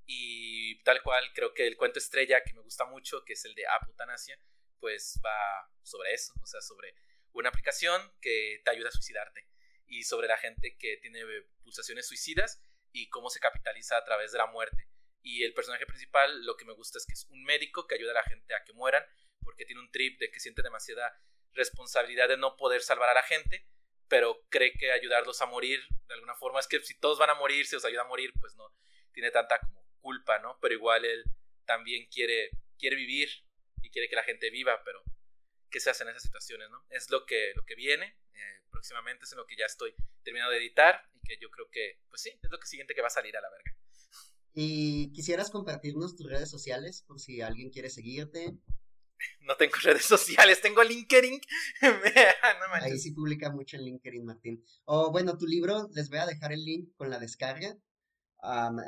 [0.05, 3.55] Y tal cual, creo que el cuento estrella que me gusta mucho, que es el
[3.55, 4.39] de App Eutanasia,
[4.79, 6.93] pues va sobre eso, o sea, sobre
[7.33, 9.47] una aplicación que te ayuda a suicidarte
[9.87, 11.21] y sobre la gente que tiene
[11.63, 12.61] pulsaciones suicidas
[12.91, 14.89] y cómo se capitaliza a través de la muerte.
[15.21, 18.11] Y el personaje principal lo que me gusta es que es un médico que ayuda
[18.11, 19.03] a la gente a que mueran
[19.43, 21.19] porque tiene un trip de que siente demasiada
[21.53, 23.67] responsabilidad de no poder salvar a la gente,
[24.07, 27.35] pero cree que ayudarlos a morir de alguna forma es que si todos van a
[27.35, 28.73] morir, si os ayuda a morir, pues no
[29.11, 30.57] tiene tanta como culpa, ¿no?
[30.61, 31.23] Pero igual él
[31.65, 33.29] también quiere quiere vivir
[33.81, 35.03] y quiere que la gente viva, pero
[35.69, 36.85] qué se hace en esas situaciones, ¿no?
[36.89, 40.51] Es lo que, lo que viene eh, próximamente, es en lo que ya estoy terminando
[40.51, 43.07] de editar y que yo creo que, pues sí, es lo que siguiente que va
[43.07, 43.75] a salir a la verga.
[44.53, 48.57] ¿Y quisieras compartirnos tus redes sociales por si alguien quiere seguirte?
[49.41, 51.41] No tengo redes sociales, tengo LinkedIn.
[52.81, 54.63] Ahí sí publica mucho en LinkedIn, Martín.
[54.85, 57.75] O bueno, tu libro, les voy a dejar el link con la descarga.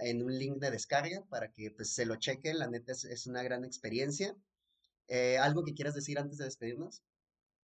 [0.04, 2.60] en un link de descarga para que pues, se lo chequen.
[2.60, 4.36] La neta es, es una gran experiencia.
[5.10, 7.04] Eh, ¿Algo que quieras decir antes de despedirnos?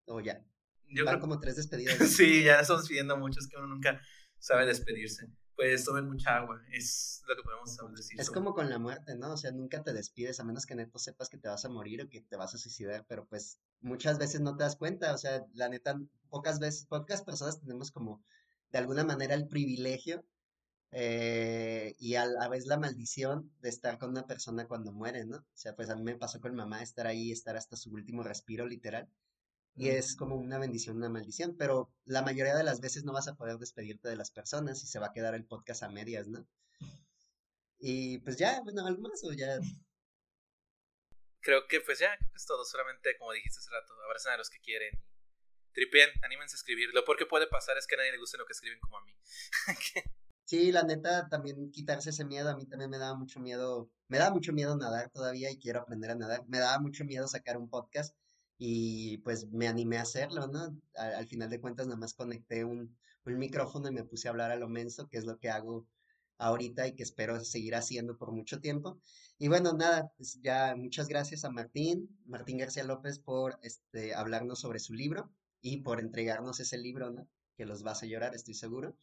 [0.05, 0.43] ¿O ya?
[0.89, 1.97] Yo Van como tres despedidas.
[2.09, 4.01] sí, ya estamos pidiendo muchos que uno nunca
[4.39, 5.27] sabe despedirse.
[5.55, 8.19] Pues tomen mucha agua, es lo que podemos decir.
[8.19, 9.31] Es como con la muerte, ¿no?
[9.31, 12.01] O sea, nunca te despides a menos que neto sepas que te vas a morir
[12.01, 15.17] o que te vas a suicidar, pero pues muchas veces no te das cuenta, o
[15.17, 15.97] sea, la neta,
[16.30, 18.22] pocas veces, pocas personas tenemos como
[18.72, 20.26] de alguna manera el privilegio
[20.91, 25.37] eh, y a la vez la maldición de estar con una persona cuando muere, ¿no?
[25.37, 28.23] O sea, pues a mí me pasó con mamá estar ahí, estar hasta su último
[28.23, 29.09] respiro, literal.
[29.77, 33.27] Y es como una bendición, una maldición, pero la mayoría de las veces no vas
[33.27, 36.27] a poder despedirte de las personas y se va a quedar el podcast a medias,
[36.27, 36.47] ¿no?
[37.79, 39.59] Y pues ya, bueno, algo más o ya.
[41.41, 42.63] Creo que pues ya, creo que es todo.
[42.63, 44.97] Solamente, como dijiste hace rato, abracen a los que quieren.
[45.73, 46.89] Tripen, anímense a escribir.
[46.93, 48.97] Lo peor que puede pasar es que a nadie le guste lo que escriben como
[48.97, 49.13] a mí.
[50.45, 54.19] Sí, la neta, también quitarse ese miedo, a mí también me daba mucho miedo, me
[54.19, 57.57] da mucho miedo nadar todavía y quiero aprender a nadar, me daba mucho miedo sacar
[57.57, 58.15] un podcast
[58.57, 60.80] y pues me animé a hacerlo, ¿no?
[60.95, 62.95] Al, final de cuentas nada más conecté un,
[63.26, 65.88] un, micrófono y me puse a hablar a lo menso, que es lo que hago
[66.38, 68.99] ahorita y que espero seguir haciendo por mucho tiempo.
[69.39, 74.59] Y bueno, nada, pues ya muchas gracias a Martín, Martín García López por este, hablarnos
[74.59, 75.31] sobre su libro
[75.61, 77.27] y por entregarnos ese libro, ¿no?
[77.57, 78.95] Que los vas a llorar, estoy seguro.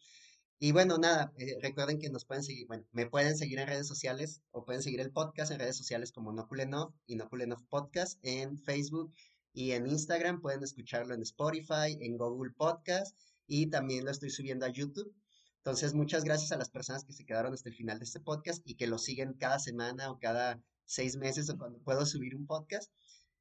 [0.65, 3.89] Y bueno, nada, eh, recuerden que nos pueden seguir, bueno, me pueden seguir en redes
[3.89, 8.57] sociales o pueden seguir el podcast en redes sociales como Noculenov y Noculenov Podcast en
[8.57, 9.13] Facebook
[9.53, 10.41] y en Instagram.
[10.41, 13.17] Pueden escucharlo en Spotify, en Google Podcast
[13.49, 15.13] y también lo estoy subiendo a YouTube.
[15.57, 18.63] Entonces, muchas gracias a las personas que se quedaron hasta el final de este podcast
[18.65, 22.47] y que lo siguen cada semana o cada seis meses o cuando puedo subir un
[22.47, 22.89] podcast.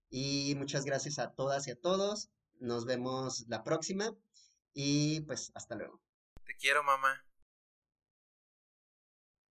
[0.09, 2.31] Y muchas gracias a todas y a todos.
[2.59, 4.11] Nos vemos la próxima
[4.73, 6.01] y pues hasta luego.
[6.61, 7.25] Quiero, mamá.